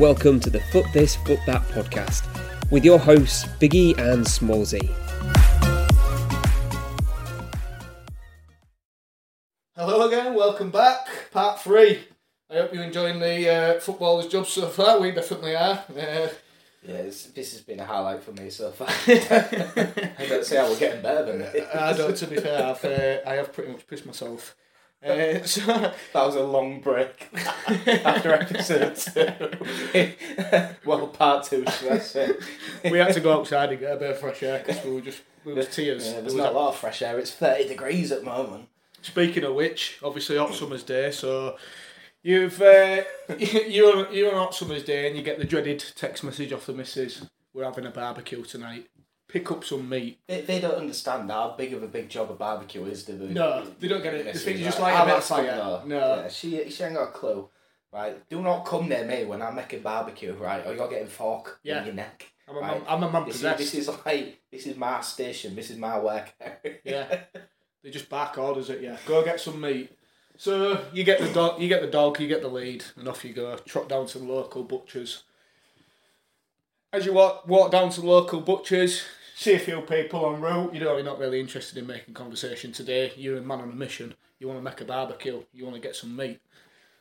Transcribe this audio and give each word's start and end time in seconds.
and 0.00 0.06
welcome 0.06 0.40
to 0.40 0.48
the 0.50 0.60
Foot 0.72 0.86
This, 0.92 1.16
Foot 1.16 1.40
That 1.46 1.62
podcast 1.68 2.26
with 2.70 2.84
your 2.84 2.98
hosts, 2.98 3.44
Biggie 3.60 3.96
and 3.98 4.24
Smallsy. 4.24 4.88
Hello 9.76 10.08
again, 10.08 10.34
welcome 10.34 10.70
back. 10.70 11.06
Part 11.32 11.60
three. 11.60 12.00
I 12.50 12.54
hope 12.54 12.72
you're 12.72 12.84
enjoying 12.84 13.20
the 13.20 13.48
uh, 13.48 13.80
footballer's 13.80 14.26
job 14.26 14.46
so 14.46 14.68
far. 14.68 15.00
We 15.00 15.10
definitely 15.10 15.54
are. 15.54 15.84
Uh, 15.90 16.28
Yeah, 16.82 16.94
it's, 16.94 17.26
this 17.26 17.52
has 17.52 17.60
been 17.60 17.80
a 17.80 17.84
highlight 17.84 18.22
for 18.22 18.32
me 18.32 18.48
so 18.48 18.70
far. 18.70 18.88
I 19.06 20.26
don't 20.26 20.46
see 20.46 20.56
how 20.56 20.68
we're 20.68 20.78
getting 20.78 21.02
better 21.02 21.30
than 21.30 21.42
it. 21.42 21.68
I 21.74 21.92
don't, 21.92 22.16
to 22.16 22.26
be 22.26 22.36
fair, 22.36 22.64
I've, 22.64 22.84
uh, 22.84 23.18
I 23.28 23.34
have 23.34 23.52
pretty 23.52 23.72
much 23.72 23.86
pissed 23.86 24.06
myself. 24.06 24.56
Uh, 25.02 25.42
so, 25.44 25.62
That 26.12 26.26
was 26.26 26.34
a 26.36 26.42
long 26.44 26.80
break 26.80 27.28
after 27.34 28.32
episode 28.34 28.96
two. 28.96 30.68
well, 30.84 31.06
part 31.08 31.44
two, 31.46 31.64
should 31.78 31.92
I 31.92 31.98
say? 31.98 32.32
we 32.90 32.98
had 32.98 33.14
to 33.14 33.20
go 33.20 33.32
outside 33.40 33.70
and 33.70 33.80
get 33.80 33.92
a 33.94 33.96
bit 33.96 34.10
of 34.10 34.18
fresh 34.18 34.42
air 34.42 34.62
because 34.64 34.84
we 34.84 34.92
were 34.92 35.00
just 35.00 35.22
we 35.44 35.54
were 35.54 35.62
tears. 35.62 36.04
Yeah, 36.06 36.12
There 36.12 36.20
there's 36.22 36.34
was 36.34 36.42
not 36.42 36.52
a- 36.52 36.56
lot 36.56 36.68
of 36.70 36.76
fresh 36.76 37.00
air. 37.02 37.18
It's 37.18 37.30
30 37.32 37.68
degrees 37.68 38.12
at 38.12 38.20
the 38.20 38.26
moment. 38.26 38.68
Speaking 39.02 39.44
of 39.44 39.54
which, 39.54 39.98
obviously 40.02 40.36
hot 40.36 40.52
summer's 40.54 40.82
day, 40.82 41.10
so 41.10 41.56
you've 42.22 42.60
uh, 42.60 43.02
you're 43.38 43.96
on, 44.06 44.14
you're 44.14 44.30
on 44.34 44.36
hot 44.38 44.54
summer's 44.54 44.84
day 44.84 45.06
and 45.08 45.16
you 45.16 45.22
get 45.22 45.38
the 45.38 45.44
dreaded 45.46 45.82
text 45.96 46.22
message 46.22 46.52
off 46.52 46.66
the 46.66 46.74
missus. 46.74 47.24
We're 47.54 47.64
having 47.64 47.86
a 47.86 47.90
barbecue 47.90 48.44
tonight. 48.44 48.88
Pick 49.32 49.50
up 49.50 49.64
some 49.64 49.88
meat. 49.88 50.18
They, 50.26 50.40
they 50.40 50.60
don't 50.60 50.74
understand 50.74 51.30
how 51.30 51.54
big 51.56 51.72
of 51.72 51.82
a 51.82 51.86
big 51.86 52.08
job 52.08 52.30
a 52.30 52.34
barbecue 52.34 52.84
is, 52.86 53.04
do 53.04 53.16
they? 53.16 53.32
No, 53.32 53.64
they 53.78 53.86
don't 53.88 54.02
get 54.02 54.14
it. 54.14 54.24
They 54.24 54.32
think 54.32 54.58
you 54.58 54.64
just 54.64 54.78
right? 54.80 54.92
like 54.94 55.02
a 55.02 55.06
bit 55.06 55.16
of 55.18 55.24
fire. 55.24 55.56
though. 55.56 55.82
No. 55.86 55.98
Yeah, 56.16 56.28
she, 56.28 56.68
she 56.70 56.82
ain't 56.82 56.94
got 56.94 57.08
a 57.08 57.12
clue. 57.12 57.48
Right, 57.92 58.28
do 58.28 58.40
not 58.40 58.64
come 58.64 58.88
near 58.88 59.04
me 59.04 59.24
when 59.24 59.42
I'm 59.42 59.56
making 59.56 59.82
barbecue, 59.82 60.32
right? 60.34 60.64
Or 60.64 60.72
you're 60.74 60.88
getting 60.88 61.08
fork 61.08 61.58
Yeah. 61.64 61.80
in 61.80 61.86
your 61.86 61.94
neck. 61.94 62.24
I'm 62.48 62.56
a 62.56 62.60
right? 62.60 62.70
man, 62.78 62.82
I'm 62.88 63.02
a 63.02 63.10
man 63.10 63.24
This 63.26 63.36
is, 63.36 63.42
this 63.42 63.74
is 63.74 63.88
like 64.06 64.40
this 64.50 64.66
is 64.66 64.76
my 64.76 65.00
station. 65.00 65.56
This 65.56 65.70
is 65.70 65.76
my 65.76 65.98
work. 65.98 66.32
Yeah. 66.84 67.20
They 67.82 67.90
just 67.90 68.10
back 68.10 68.36
orders 68.36 68.68
at 68.68 68.82
you. 68.82 68.94
Go 69.06 69.24
get 69.24 69.40
some 69.40 69.58
meat. 69.58 69.90
So 70.36 70.78
you 70.92 71.02
get 71.02 71.18
the 71.20 71.32
dog, 71.32 71.60
you 71.62 71.66
get 71.66 71.80
the 71.80 71.86
dog, 71.88 72.20
you 72.20 72.28
get 72.28 72.42
the 72.42 72.48
lead, 72.48 72.84
and 72.96 73.08
off 73.08 73.24
you 73.24 73.32
go. 73.32 73.56
Trot 73.56 73.88
down 73.88 74.06
to 74.08 74.18
the 74.18 74.24
local 74.24 74.64
butchers. 74.64 75.22
As 76.92 77.06
you 77.06 77.12
walk 77.12 77.48
walk 77.48 77.70
down 77.70 77.90
to 77.90 78.00
the 78.02 78.06
local 78.06 78.40
butchers, 78.40 79.02
see 79.40 79.54
a 79.54 79.58
few 79.58 79.80
people 79.80 80.34
en 80.34 80.40
route. 80.42 80.74
You 80.74 80.80
know 80.80 80.96
you're 80.96 81.04
not 81.04 81.18
really 81.18 81.40
interested 81.40 81.78
in 81.78 81.86
making 81.86 82.12
conversation 82.12 82.72
today. 82.72 83.12
You're 83.16 83.38
a 83.38 83.40
man 83.40 83.60
on 83.60 83.70
a 83.70 83.74
mission. 83.74 84.14
You 84.38 84.46
want 84.46 84.58
to 84.58 84.62
make 84.62 84.82
a 84.82 84.84
barbecue. 84.84 85.42
You 85.54 85.64
want 85.64 85.76
to 85.76 85.80
get 85.82 85.96
some 85.96 86.14
meat. 86.14 86.40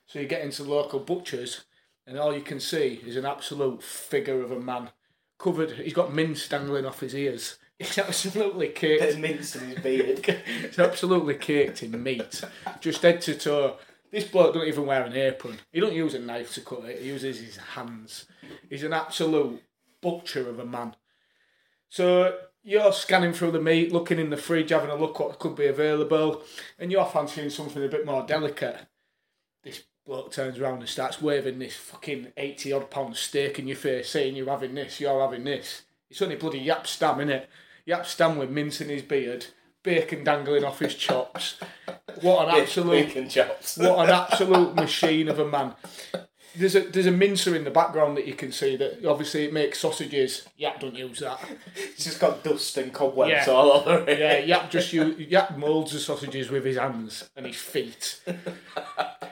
So 0.07 0.19
you 0.19 0.25
get 0.27 0.41
into 0.41 0.63
the 0.63 0.69
local 0.69 1.01
butchers, 1.01 1.65
and 2.07 2.17
all 2.17 2.33
you 2.33 2.41
can 2.41 2.61
see 2.61 3.01
is 3.05 3.17
an 3.17 3.25
absolute 3.25 3.83
figure 3.83 4.41
of 4.41 4.51
a 4.51 4.59
man, 4.59 4.89
covered. 5.37 5.71
He's 5.71 5.93
got 5.93 6.13
mince 6.13 6.47
dangling 6.47 6.85
off 6.85 7.01
his 7.01 7.13
ears. 7.13 7.57
He's 7.77 7.97
absolutely 7.97 8.69
caked. 8.69 9.01
There's 9.01 9.17
mince 9.17 9.55
in 9.55 9.69
his 9.69 9.79
beard. 9.79 10.25
It's 10.63 10.79
absolutely 10.79 11.35
caked 11.35 11.83
in 11.83 12.01
meat, 12.01 12.41
just 12.79 13.01
head 13.01 13.21
to 13.21 13.35
toe. 13.35 13.77
This 14.11 14.23
bloke 14.23 14.53
don't 14.53 14.67
even 14.67 14.85
wear 14.85 15.03
an 15.03 15.13
apron. 15.13 15.59
He 15.71 15.79
don't 15.79 15.93
use 15.93 16.13
a 16.13 16.19
knife 16.19 16.53
to 16.55 16.61
cut 16.61 16.85
it. 16.85 17.01
He 17.01 17.09
uses 17.09 17.39
his 17.39 17.57
hands. 17.57 18.25
He's 18.69 18.83
an 18.83 18.93
absolute 18.93 19.61
butcher 20.01 20.49
of 20.49 20.59
a 20.59 20.65
man. 20.65 20.95
So 21.89 22.37
you're 22.63 22.93
scanning 22.93 23.33
through 23.33 23.51
the 23.51 23.61
meat, 23.61 23.91
looking 23.91 24.19
in 24.19 24.29
the 24.29 24.37
fridge, 24.37 24.69
having 24.69 24.89
a 24.91 24.95
look 24.95 25.19
what 25.19 25.39
could 25.39 25.55
be 25.55 25.65
available, 25.65 26.43
and 26.77 26.91
you're 26.91 27.05
fancying 27.05 27.49
something 27.49 27.83
a 27.83 27.87
bit 27.87 28.05
more 28.05 28.25
delicate. 28.25 28.77
This 29.63 29.83
bloke 30.05 30.31
turns 30.31 30.59
around 30.59 30.79
and 30.79 30.89
starts 30.89 31.21
waving 31.21 31.59
this 31.59 31.75
fucking 31.75 32.33
eighty 32.37 32.71
odd 32.71 32.89
pound 32.89 33.15
steak 33.15 33.59
in 33.59 33.67
your 33.67 33.77
face, 33.77 34.09
saying 34.09 34.35
you're 34.35 34.49
having 34.49 34.75
this, 34.75 34.99
you're 34.99 35.21
having 35.21 35.43
this. 35.43 35.83
It's 36.09 36.21
only 36.21 36.35
bloody 36.35 36.65
Jaap 36.65 36.87
Stam, 36.87 37.17
innit? 37.17 37.45
Jaap 37.87 38.05
Stam 38.05 38.37
with 38.37 38.49
mince 38.49 38.81
in 38.81 38.89
his 38.89 39.01
beard, 39.01 39.47
bacon 39.83 40.23
dangling 40.23 40.63
off 40.63 40.79
his 40.79 40.95
chops. 40.95 41.59
What 42.21 42.49
an 42.49 42.55
absolute 42.61 43.07
Bacon 43.07 43.29
chops. 43.29 43.77
what 43.77 44.07
an 44.07 44.15
absolute 44.15 44.75
machine 44.75 45.27
of 45.27 45.39
a 45.39 45.47
man. 45.47 45.73
There's 46.55 46.75
a 46.75 46.81
there's 46.81 47.05
a 47.05 47.11
mincer 47.11 47.55
in 47.55 47.63
the 47.63 47.71
background 47.71 48.17
that 48.17 48.25
you 48.27 48.33
can 48.33 48.51
see 48.51 48.75
that 48.77 49.05
obviously 49.05 49.45
it 49.45 49.53
makes 49.53 49.79
sausages. 49.79 50.47
Yap 50.57 50.79
don't 50.79 50.95
use 50.95 51.19
that. 51.19 51.39
It's 51.75 52.03
just 52.05 52.19
got 52.19 52.43
dust 52.43 52.77
and 52.77 52.93
cobwebs 52.93 53.31
Yeah. 53.31 53.53
all 53.53 53.71
over 53.71 54.09
it. 54.09 54.19
Yeah, 54.19 54.37
Yap 54.39 54.71
just 54.71 54.91
use, 54.99 55.19
Yap 55.19 55.57
moulds 55.57 55.91
the 55.91 55.99
sausages 55.99 56.49
with 56.49 56.65
his 56.65 56.77
hands 56.77 57.29
and 57.35 57.45
his 57.45 57.57
feet. 57.57 58.21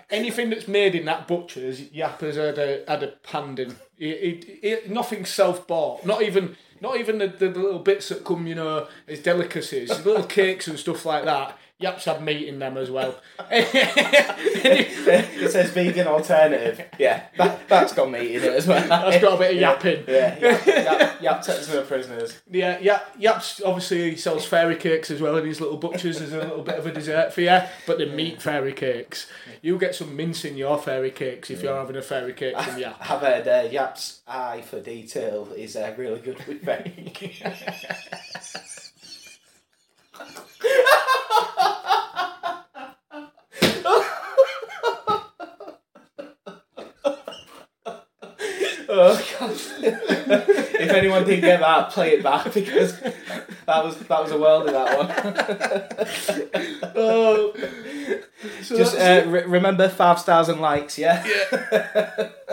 Anything 0.10 0.50
that's 0.50 0.68
made 0.68 0.96
in 0.96 1.06
that 1.06 1.28
butcher's, 1.28 1.82
Yap 1.92 2.22
has 2.22 2.36
had 2.38 2.58
a 2.58 2.84
had 2.88 3.04
a 3.04 3.14
hand 3.28 3.60
in. 3.60 3.76
He, 3.98 4.16
he, 4.16 4.60
he, 4.62 4.78
nothing 4.94 5.26
self 5.26 5.68
bought. 5.68 6.06
Not 6.06 6.22
even 6.22 6.56
not 6.80 6.98
even 6.98 7.18
the, 7.18 7.28
the 7.28 7.50
little 7.50 7.80
bits 7.80 8.10
that 8.10 8.24
come, 8.24 8.48
you 8.48 8.56
know, 8.56 8.88
as 9.08 9.20
delicacies, 9.20 9.90
little 10.06 10.24
cakes 10.24 10.68
and 10.68 10.78
stuff 10.80 11.06
like 11.06 11.26
that. 11.26 11.58
Yap's 11.80 12.06
had 12.06 12.24
meat 12.24 12.48
in 12.48 12.58
them 12.58 12.76
as 12.76 12.90
well. 12.90 13.16
it 13.52 15.52
says 15.52 15.70
vegan 15.72 16.08
alternative. 16.08 16.84
Yeah, 16.98 17.26
that, 17.38 17.70
that's 17.70 17.94
got 17.94 18.10
meat 18.10 18.32
in 18.32 18.44
it 18.44 18.54
as 18.54 18.66
well. 18.66 18.88
That's 18.88 19.22
got 19.22 19.36
a 19.36 19.38
bit 19.38 19.54
of 19.54 19.62
yapping. 19.62 20.04
Yeah, 20.08 20.40
yap, 20.40 20.66
yap, 20.66 21.22
yap 21.22 21.42
takes 21.44 21.68
the 21.68 21.84
prisoners. 21.84 22.42
Yeah, 22.50 22.80
yeah, 22.82 23.02
Yap's 23.20 23.62
obviously 23.62 24.16
sells 24.16 24.44
fairy 24.46 24.76
cakes 24.76 25.12
as 25.12 25.22
well 25.22 25.38
in 25.38 25.46
his 25.46 25.62
little 25.62 25.78
butchers 25.78 26.20
as 26.20 26.34
a 26.34 26.40
little 26.40 26.64
bit 26.64 26.80
of 26.80 26.88
a 26.88 26.92
dessert 26.92 27.32
for 27.32 27.42
you. 27.42 27.60
But 27.86 28.00
the 28.00 28.08
meat 28.08 28.42
fairy 28.42 28.74
cakes, 28.74 29.28
you 29.62 29.78
get 29.78 29.94
some 29.94 30.16
mince 30.16 30.46
in 30.46 30.58
your 30.58 30.80
fairy 30.80 31.12
cakes 31.12 31.52
if 31.52 31.62
you're 31.62 31.76
having 31.76 31.96
a 31.96 32.02
fairy 32.02 32.34
cake 32.34 32.60
from 32.60 32.78
Yap. 32.80 32.98
I've 33.02 33.22
heard 33.22 33.48
uh, 33.48 33.68
Yap's 33.70 34.22
eye 34.28 34.62
for 34.62 34.80
detail 34.80 35.50
is 35.56 35.76
uh, 35.76 35.94
really 35.96 36.22
good 36.22 36.44
with 36.48 36.66
bake. 36.66 37.44
oh 48.90 49.26
god! 49.32 49.37
if 49.82 50.90
anyone 50.92 51.26
didn't 51.26 51.42
get 51.42 51.60
that, 51.60 51.92
play 51.92 52.14
it 52.14 52.24
back 52.24 52.54
because 52.54 53.00
that 53.00 53.84
was 53.84 53.98
that 53.98 54.22
was 54.24 54.32
a 54.32 54.38
world 54.40 54.68
of 54.68 54.74
that 54.74 54.98
one. 54.98 56.54
Oh, 57.00 57.54
so 58.64 58.78
Just 58.78 58.98
uh, 58.98 59.24
re- 59.28 59.46
remember 59.46 59.88
five 59.90 60.20
stars 60.20 60.50
and 60.50 60.60
likes, 60.62 60.98
yeah. 60.98 61.24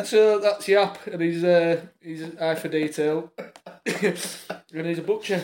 so 0.05 0.39
that's 0.39 0.69
Yap 0.69 1.07
and 1.07 1.23
he's 1.23 1.43
uh, 1.45 1.81
he's 2.03 2.23
an 2.23 2.39
eye 2.39 2.55
for 2.55 2.69
detail, 2.69 3.33
and 3.87 4.87
he's 4.87 4.99
a 4.99 5.03
butcher. 5.03 5.43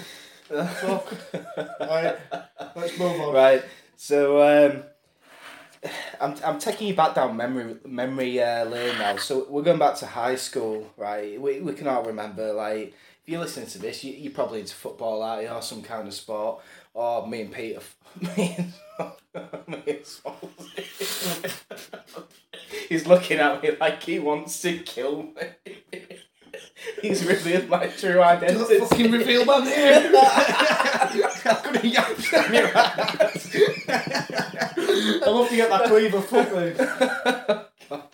Fuck. 0.48 1.14
Right, 1.80 2.16
let's 2.76 2.98
move 2.98 3.20
on. 3.20 3.34
Right. 3.34 3.64
So 3.96 4.40
um, 4.42 4.82
I'm 6.20 6.34
I'm 6.44 6.58
taking 6.58 6.88
you 6.88 6.94
back 6.94 7.14
down 7.14 7.36
memory 7.36 7.76
memory 7.86 8.42
uh, 8.42 8.64
lane 8.66 8.98
now. 8.98 9.16
So 9.16 9.46
we're 9.48 9.62
going 9.62 9.78
back 9.78 9.96
to 9.96 10.06
high 10.06 10.36
school, 10.36 10.92
right? 10.96 11.40
We 11.40 11.60
we 11.60 11.72
can 11.72 11.86
all 11.86 12.04
remember 12.04 12.52
like 12.52 12.88
if 13.22 13.28
you're 13.28 13.40
listening 13.40 13.68
to 13.68 13.78
this, 13.78 14.04
you 14.04 14.12
you're 14.12 14.32
probably 14.32 14.60
into 14.60 14.74
football, 14.74 15.22
are 15.22 15.42
you, 15.42 15.48
or 15.48 15.62
some 15.62 15.82
kind 15.82 16.06
of 16.06 16.14
sport, 16.14 16.60
or 16.92 17.26
me 17.26 17.42
and 17.42 17.52
Peter, 17.52 17.80
me 18.36 18.56
and 18.58 18.72
me 19.68 19.82
and 19.86 20.06
He's 22.88 23.06
looking 23.06 23.38
at 23.38 23.62
me 23.62 23.70
like 23.80 24.02
he 24.02 24.18
wants 24.18 24.60
to 24.62 24.78
kill 24.78 25.22
me. 25.22 25.76
He's 27.02 27.24
revealed 27.24 27.68
my 27.68 27.86
true 27.86 28.22
identity. 28.22 28.80
Fucking 28.80 29.12
reveal 29.12 29.44
my 29.44 29.58
name. 29.58 30.12
I'm 30.16 31.62
gonna 31.62 31.80
yap 31.86 32.16
down 32.30 32.54
your 32.54 32.76
ass. 32.76 33.56
I 35.26 35.30
love 35.30 35.48
to 35.48 35.56
get 35.56 35.70
that 35.70 35.88
cleaver 35.88 36.20
foot 36.20 36.50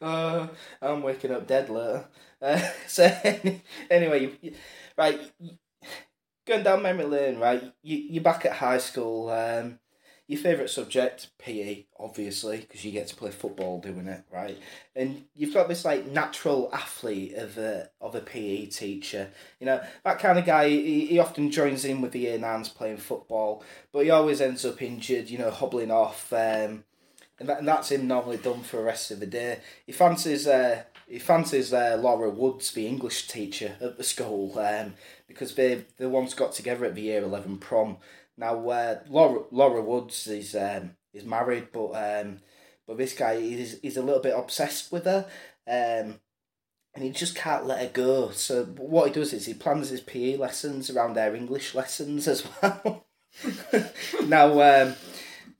Uh, 0.00 0.46
I'm 0.80 1.02
waking 1.02 1.32
up 1.32 1.46
dead 1.46 1.68
later. 1.70 2.06
Uh, 2.40 2.60
so 2.86 3.10
anyway, 3.90 4.30
you, 4.40 4.52
right, 4.96 5.18
going 6.46 6.62
down 6.62 6.82
memory 6.82 7.04
lane, 7.04 7.38
right? 7.38 7.72
You 7.82 7.96
you're 7.96 8.22
back 8.22 8.44
at 8.46 8.52
high 8.52 8.78
school. 8.78 9.28
Um, 9.30 9.80
your 10.28 10.38
favourite 10.38 10.68
subject, 10.68 11.28
PE, 11.38 11.86
obviously, 11.98 12.58
because 12.58 12.84
you 12.84 12.92
get 12.92 13.08
to 13.08 13.16
play 13.16 13.30
football 13.30 13.80
doing 13.80 14.06
it, 14.06 14.24
right? 14.30 14.58
And 14.94 15.24
you've 15.34 15.54
got 15.54 15.68
this 15.68 15.86
like 15.86 16.06
natural 16.06 16.68
athlete 16.70 17.34
of 17.34 17.56
a 17.56 17.88
of 18.02 18.14
a 18.14 18.20
PE 18.20 18.66
teacher. 18.66 19.30
You 19.58 19.66
know 19.66 19.82
that 20.04 20.18
kind 20.18 20.38
of 20.38 20.44
guy. 20.44 20.68
He, 20.68 21.06
he 21.06 21.18
often 21.18 21.50
joins 21.50 21.86
in 21.86 22.02
with 22.02 22.12
the 22.12 22.20
year 22.20 22.38
nines 22.38 22.68
playing 22.68 22.98
football, 22.98 23.64
but 23.90 24.04
he 24.04 24.10
always 24.10 24.42
ends 24.42 24.66
up 24.66 24.82
injured. 24.82 25.30
You 25.30 25.38
know, 25.38 25.50
hobbling 25.50 25.90
off. 25.90 26.30
Um, 26.30 26.84
and, 27.40 27.48
that, 27.48 27.60
and 27.60 27.68
that's 27.68 27.90
him 27.90 28.06
normally 28.06 28.36
done 28.36 28.62
for 28.62 28.78
the 28.78 28.82
rest 28.82 29.10
of 29.10 29.20
the 29.20 29.26
day. 29.26 29.60
He 29.86 29.92
fancies 29.92 30.46
uh, 30.46 30.82
he 31.08 31.18
fancies 31.18 31.72
uh, 31.72 31.98
Laura 31.98 32.28
Woods, 32.28 32.70
the 32.72 32.86
English 32.86 33.28
teacher 33.28 33.76
at 33.80 33.96
the 33.96 34.04
school, 34.04 34.58
um, 34.58 34.92
because 35.26 35.54
they 35.54 35.86
they 35.96 36.04
once 36.04 36.34
got 36.34 36.52
together 36.52 36.84
at 36.84 36.94
the 36.94 37.02
year 37.02 37.22
eleven 37.22 37.56
prom. 37.56 37.96
Now 38.38 38.68
uh, 38.68 39.00
Laura 39.08 39.42
Laura 39.50 39.82
Woods 39.82 40.26
is 40.28 40.54
um, 40.54 40.96
is 41.12 41.24
married, 41.24 41.68
but 41.72 41.90
um, 41.90 42.38
but 42.86 42.96
this 42.96 43.12
guy 43.12 43.32
is 43.34 43.74
is 43.82 43.96
a 43.96 44.02
little 44.02 44.22
bit 44.22 44.34
obsessed 44.36 44.92
with 44.92 45.04
her. 45.04 45.26
Um, 45.66 46.20
and 46.94 47.04
he 47.04 47.10
just 47.10 47.36
can't 47.36 47.66
let 47.66 47.80
her 47.80 47.90
go. 47.92 48.30
So 48.30 48.64
what 48.64 49.08
he 49.08 49.14
does 49.14 49.32
is 49.32 49.46
he 49.46 49.54
plans 49.54 49.90
his 49.90 50.00
PE 50.00 50.36
lessons 50.36 50.90
around 50.90 51.14
their 51.14 51.34
English 51.34 51.74
lessons 51.74 52.26
as 52.26 52.44
well. 52.60 53.06
now, 54.26 54.60
um, 54.60 54.94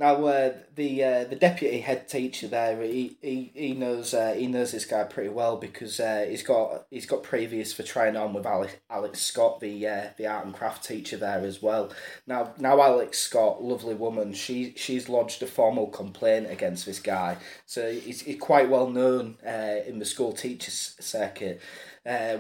now 0.01 0.25
uh, 0.27 0.53
the 0.77 1.03
uh, 1.03 1.25
the 1.25 1.35
deputy 1.35 1.81
head 1.81 2.09
teacher 2.09 2.47
there, 2.47 2.81
he 2.83 3.17
he, 3.21 3.51
he 3.53 3.73
knows 3.73 4.15
uh, 4.15 4.33
he 4.33 4.47
knows 4.47 4.71
this 4.71 4.85
guy 4.85 5.03
pretty 5.03 5.31
well 5.31 5.57
because 5.57 5.99
uh, 5.99 6.25
he's 6.29 6.45
got 6.45 6.87
he's 6.89 7.07
got 7.07 7.25
previous 7.25 7.73
for 7.73 7.83
trying 7.83 8.17
on 8.17 8.33
with 8.33 8.47
Alex, 8.47 8.77
Alex 8.89 9.21
Scott, 9.21 9.59
the 9.59 9.89
uh, 9.89 10.07
the 10.17 10.27
art 10.27 10.47
and 10.47 10.55
craft 10.55 10.85
teacher 10.85 11.17
there 11.17 11.41
as 11.41 11.61
well. 11.61 11.93
Now 12.29 12.55
now 12.59 12.81
Alex 12.81 13.19
Scott, 13.19 13.63
lovely 13.63 13.95
woman, 13.95 14.33
she 14.35 14.73
she's 14.77 15.09
lodged 15.09 15.43
a 15.43 15.47
formal 15.47 15.89
complaint 15.89 16.49
against 16.49 16.87
this 16.87 17.01
guy, 17.01 17.39
so 17.67 17.91
he's, 17.91 18.21
he's 18.21 18.39
quite 18.39 18.71
well 18.71 18.89
known 18.89 19.37
uh, 19.45 19.81
in 19.85 19.99
the 19.99 20.05
school 20.05 20.33
teachers 20.33 20.95
circuit. 21.01 21.61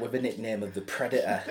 With 0.00 0.12
the 0.12 0.22
nickname 0.22 0.62
of 0.62 0.72
the 0.72 0.80
Predator, 0.80 1.42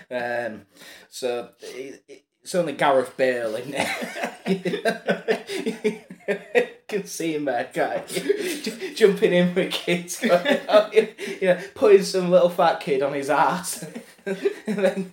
um, 0.10 0.62
so 1.10 1.50
it, 1.60 2.02
it, 2.08 2.23
it's 2.44 2.54
only 2.54 2.74
Gareth 2.74 3.16
Bale 3.16 3.56
in 3.56 3.70
there. 3.72 4.34
can 6.94 7.06
see 7.06 7.34
him 7.34 7.44
there, 7.44 7.68
guy 7.72 8.02
jumping 8.94 9.32
in 9.32 9.54
with 9.54 9.72
kids, 9.72 10.22
you 10.22 10.28
know, 11.42 11.60
putting 11.74 12.02
some 12.02 12.30
little 12.30 12.48
fat 12.48 12.80
kid 12.80 13.02
on 13.02 13.12
his 13.12 13.30
ass, 13.30 13.84
and 14.24 14.36
then, 14.66 15.12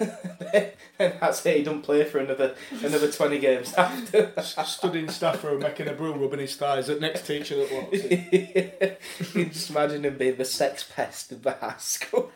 and 0.00 1.14
that's 1.20 1.44
it. 1.44 1.58
He 1.58 1.62
don't 1.62 1.82
play 1.82 2.04
for 2.04 2.18
another 2.18 2.54
another 2.82 3.10
twenty 3.10 3.38
games 3.38 3.74
after. 3.74 4.32
Stood 4.42 4.96
in 4.96 5.08
staff 5.08 5.42
room 5.44 5.60
making 5.60 5.88
a 5.88 5.92
brew, 5.92 6.14
rubbing 6.14 6.40
his 6.40 6.56
thighs 6.56 6.88
at 6.88 7.00
next 7.00 7.26
teacher 7.26 7.56
that 7.56 7.72
walks 7.72 7.98
in. 7.98 8.96
you 9.18 9.44
can 9.44 9.52
just 9.52 9.70
imagine 9.70 10.04
him 10.04 10.16
being 10.16 10.36
the 10.36 10.44
sex 10.44 10.84
pest 10.84 11.32
of 11.32 11.42
the 11.42 11.52
high 11.52 11.74
school. 11.78 12.32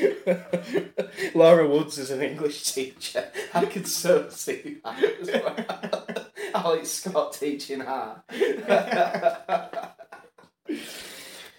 Laura 1.34 1.68
Woods 1.68 1.98
is 1.98 2.10
an 2.10 2.22
English 2.22 2.72
teacher. 2.72 3.30
I 3.54 3.64
could 3.66 3.86
so 3.86 4.28
see 4.30 4.78
that 4.84 5.02
as 5.20 5.30
well. 5.30 6.26
Alex 6.54 6.88
Scott 6.90 7.32
teaching 7.34 7.80
her. 7.80 8.22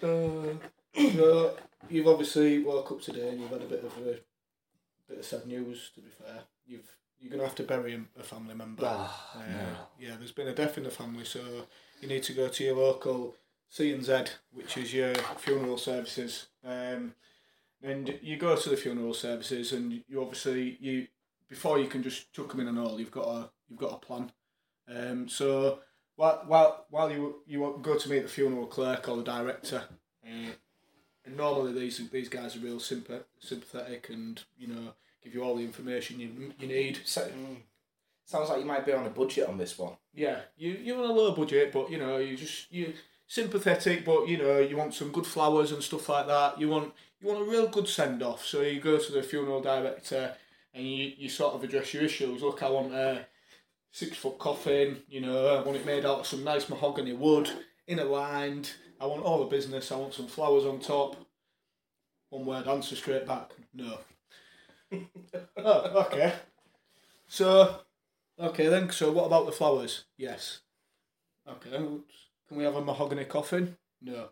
Uh, 0.02 0.54
so 1.14 1.54
you've 1.88 2.08
obviously 2.08 2.58
woke 2.64 2.90
up 2.90 3.00
today 3.00 3.28
and 3.28 3.40
you've 3.40 3.50
had 3.50 3.62
a 3.62 3.66
bit 3.66 3.84
of 3.84 3.96
a 3.98 4.18
bit 5.08 5.18
of 5.20 5.24
sad 5.24 5.46
news. 5.46 5.92
To 5.94 6.00
be 6.00 6.10
fair, 6.10 6.40
you've 6.66 6.90
you're 7.20 7.30
gonna 7.30 7.44
have 7.44 7.54
to 7.56 7.62
bury 7.62 8.02
a, 8.18 8.22
family 8.24 8.54
member. 8.56 8.82
Ah, 8.84 9.30
Uh, 9.36 9.38
no. 9.38 9.66
Yeah, 10.00 10.16
there's 10.18 10.32
been 10.32 10.48
a 10.48 10.54
death 10.54 10.76
in 10.76 10.82
the 10.84 10.90
family, 10.90 11.24
so 11.24 11.38
you 12.00 12.08
need 12.08 12.24
to 12.24 12.32
go 12.32 12.48
to 12.48 12.64
your 12.64 12.74
local 12.76 13.36
C 13.68 13.92
and 13.92 14.04
Z, 14.04 14.24
which 14.52 14.76
is 14.76 14.92
your 14.92 15.14
funeral 15.38 15.78
services. 15.78 16.46
Um, 16.64 17.14
and 17.82 18.18
you 18.22 18.36
go 18.36 18.56
to 18.56 18.68
the 18.68 18.76
funeral 18.76 19.14
services, 19.14 19.72
and 19.72 20.02
you 20.08 20.20
obviously 20.20 20.78
you 20.80 21.06
before 21.48 21.78
you 21.78 21.86
can 21.86 22.02
just 22.02 22.32
chuck 22.32 22.50
them 22.50 22.60
in 22.60 22.68
and 22.68 22.78
all, 22.78 22.98
you've 22.98 23.10
got 23.10 23.26
a 23.26 23.50
you've 23.68 23.78
got 23.78 23.92
a 23.92 24.06
plan. 24.06 24.32
Um, 24.88 25.28
so 25.28 25.80
while 26.16 26.42
while 26.46 26.86
while 26.90 27.10
you 27.10 27.42
you 27.46 27.78
go 27.82 27.98
to 27.98 28.08
meet 28.08 28.22
the 28.22 28.28
funeral 28.28 28.66
clerk 28.66 29.08
or 29.08 29.16
the 29.16 29.22
director, 29.22 29.84
uh, 30.24 30.52
and 31.24 31.36
normally 31.36 31.72
these 31.72 32.00
these 32.10 32.28
guys 32.28 32.56
are 32.56 32.60
real 32.60 32.76
sympa- 32.76 33.24
sympathetic 33.40 34.08
and 34.10 34.42
you 34.58 34.68
know 34.68 34.94
give 35.22 35.34
you 35.34 35.42
all 35.42 35.56
the 35.56 35.64
information 35.64 36.20
you 36.20 36.52
you 36.58 36.68
need. 36.68 37.00
So, 37.04 37.28
sounds 38.24 38.48
like 38.48 38.60
you 38.60 38.66
might 38.66 38.86
be 38.86 38.92
on 38.92 39.06
a 39.06 39.10
budget 39.10 39.48
on 39.48 39.58
this 39.58 39.78
one. 39.78 39.94
Yeah, 40.14 40.40
you 40.56 40.72
you're 40.82 41.02
on 41.02 41.10
a 41.10 41.12
low 41.12 41.32
budget, 41.32 41.72
but 41.72 41.90
you 41.90 41.98
know 41.98 42.18
you 42.18 42.36
just 42.36 42.72
you 42.72 42.94
sympathetic, 43.26 44.04
but 44.04 44.28
you 44.28 44.38
know 44.38 44.58
you 44.58 44.76
want 44.76 44.94
some 44.94 45.10
good 45.10 45.26
flowers 45.26 45.72
and 45.72 45.82
stuff 45.82 46.08
like 46.08 46.26
that. 46.26 46.60
You 46.60 46.68
want 46.68 46.92
you 47.22 47.28
want 47.28 47.46
a 47.46 47.50
real 47.50 47.68
good 47.68 47.88
send 47.88 48.22
off. 48.22 48.44
So 48.44 48.62
you 48.62 48.80
go 48.80 48.98
to 48.98 49.12
the 49.12 49.22
funeral 49.22 49.60
director 49.60 50.34
and 50.74 50.84
you 50.86 51.12
you 51.16 51.28
sort 51.28 51.54
of 51.54 51.64
address 51.64 51.94
your 51.94 52.02
issues. 52.02 52.42
Look, 52.42 52.62
I 52.62 52.70
want 52.70 52.92
a 52.92 53.26
six 53.90 54.16
foot 54.16 54.38
coffin. 54.38 55.02
You 55.08 55.20
know, 55.20 55.56
I 55.56 55.62
want 55.62 55.76
it 55.76 55.86
made 55.86 56.04
out 56.04 56.20
of 56.20 56.26
some 56.26 56.44
nice 56.44 56.68
mahogany 56.68 57.12
wood, 57.12 57.50
inner 57.86 58.04
lined. 58.04 58.72
I 59.00 59.06
want 59.06 59.24
all 59.24 59.40
the 59.40 59.56
business. 59.56 59.92
I 59.92 59.96
want 59.96 60.14
some 60.14 60.26
flowers 60.26 60.64
on 60.64 60.80
top. 60.80 61.16
One 62.30 62.46
word 62.46 62.66
answer 62.66 62.96
straight 62.96 63.26
back. 63.26 63.50
No. 63.74 63.98
oh, 65.56 66.06
okay. 66.06 66.34
So 67.28 67.80
Okay 68.42 68.68
then. 68.68 68.90
So 68.90 69.12
what 69.12 69.26
about 69.26 69.46
the 69.46 69.52
flowers? 69.52 70.04
Yes. 70.16 70.60
Okay. 71.48 71.70
Can 71.70 72.56
we 72.56 72.64
have 72.64 72.76
a 72.76 72.84
mahogany 72.84 73.24
coffin? 73.24 73.76
No. 74.00 74.28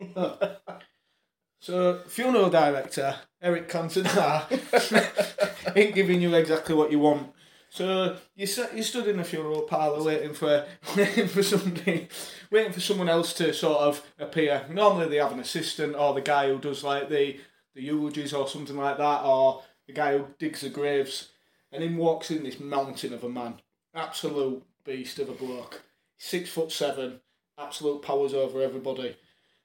Oh. 0.14 0.36
So 1.58 2.00
funeral 2.06 2.50
director 2.50 3.16
Eric 3.40 3.68
Cantona 3.68 4.44
ain't 5.76 5.94
giving 5.94 6.20
you 6.20 6.34
exactly 6.34 6.74
what 6.74 6.90
you 6.90 6.98
want. 6.98 7.32
So 7.70 8.16
you 8.34 8.46
sat, 8.46 8.76
you 8.76 8.82
stood 8.82 9.06
in 9.06 9.18
the 9.18 9.24
funeral 9.24 9.62
parlour 9.62 10.02
waiting 10.02 10.32
for 10.32 10.64
waiting 10.96 11.28
for 11.34 11.42
somebody, 11.42 12.08
waiting 12.50 12.72
for 12.72 12.80
someone 12.80 13.08
else 13.08 13.32
to 13.34 13.52
sort 13.52 13.80
of 13.80 14.02
appear. 14.18 14.64
Normally 14.70 15.08
they 15.08 15.16
have 15.16 15.32
an 15.32 15.40
assistant 15.40 15.94
or 15.94 16.14
the 16.14 16.20
guy 16.20 16.48
who 16.48 16.58
does 16.58 16.82
like 16.82 17.08
the 17.08 17.38
the 17.74 17.82
eulogies 17.82 18.32
or 18.32 18.48
something 18.48 18.76
like 18.76 18.96
that, 18.96 19.22
or 19.24 19.62
the 19.86 19.92
guy 19.92 20.16
who 20.16 20.28
digs 20.38 20.62
the 20.62 20.70
graves. 20.70 21.28
And 21.70 21.84
in 21.84 21.98
walks 21.98 22.30
in 22.30 22.44
this 22.44 22.58
mountain 22.58 23.12
of 23.12 23.22
a 23.22 23.28
man, 23.28 23.60
absolute 23.94 24.62
beast 24.84 25.18
of 25.18 25.28
a 25.28 25.32
bloke, 25.32 25.82
six 26.16 26.48
foot 26.48 26.72
seven, 26.72 27.20
absolute 27.58 28.00
powers 28.00 28.32
over 28.32 28.62
everybody, 28.62 29.16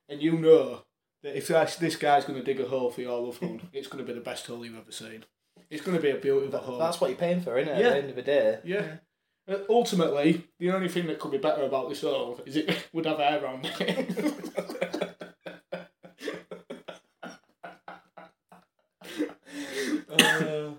and 0.09 0.21
you 0.21 0.33
know 0.33 0.83
that 1.23 1.37
if 1.37 1.47
this 1.79 1.95
guy's 1.95 2.25
going 2.25 2.39
to 2.39 2.45
dig 2.45 2.59
a 2.59 2.67
hole 2.67 2.89
for 2.89 3.01
your 3.01 3.19
loved 3.19 3.41
one, 3.41 3.61
it's 3.73 3.87
going 3.87 4.03
to 4.03 4.11
be 4.11 4.17
the 4.17 4.23
best 4.23 4.47
hole 4.47 4.65
you've 4.65 4.77
ever 4.77 4.91
seen. 4.91 5.25
It's 5.69 5.83
going 5.83 5.95
to 5.95 6.01
be 6.03 6.09
a 6.11 6.17
beautiful 6.17 6.59
hole. 6.59 6.79
That's 6.79 6.99
what 6.99 7.09
you're 7.09 7.19
paying 7.19 7.41
for, 7.41 7.57
isn't 7.57 7.73
it? 7.73 7.79
Yeah. 7.79 7.87
At 7.87 7.91
the 7.91 7.97
end 7.97 8.09
of 8.09 8.15
the 8.15 8.21
day. 8.21 8.59
Yeah. 8.63 8.95
Uh, 9.47 9.57
ultimately, 9.69 10.47
the 10.59 10.71
only 10.71 10.89
thing 10.89 11.07
that 11.07 11.19
could 11.19 11.31
be 11.31 11.37
better 11.37 11.63
about 11.63 11.89
this 11.89 12.01
hole 12.01 12.39
is 12.45 12.55
it 12.55 12.87
would 12.93 13.05
have 13.05 13.19
air 13.19 13.43
around 13.43 13.65
it. 13.79 14.37
Uh, 20.09 20.73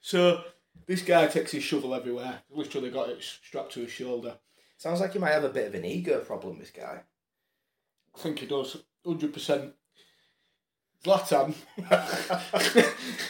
so 0.00 0.42
this 0.86 1.02
guy 1.02 1.26
takes 1.26 1.52
his 1.52 1.62
shovel 1.62 1.94
everywhere. 1.94 2.40
Literally 2.48 2.90
got 2.90 3.08
it 3.08 3.22
strapped 3.22 3.72
to 3.72 3.80
his 3.80 3.90
shoulder. 3.90 4.36
Sounds 4.76 5.00
like 5.00 5.14
you 5.14 5.20
might 5.20 5.32
have 5.32 5.44
a 5.44 5.50
bit 5.50 5.66
of 5.66 5.74
an 5.74 5.84
ego 5.84 6.20
problem, 6.20 6.58
this 6.58 6.70
guy. 6.70 7.02
I 8.14 8.18
think 8.18 8.38
he 8.38 8.46
does. 8.46 8.76
Hundred 9.06 9.32
percent. 9.32 9.72
Zlatan. 11.04 11.54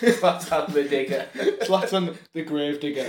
Zlatan 0.00 0.72
the 0.72 0.84
digger. 0.84 1.26
Zlatan 1.62 2.16
the 2.32 2.42
grave 2.42 2.80
digger. 2.80 3.04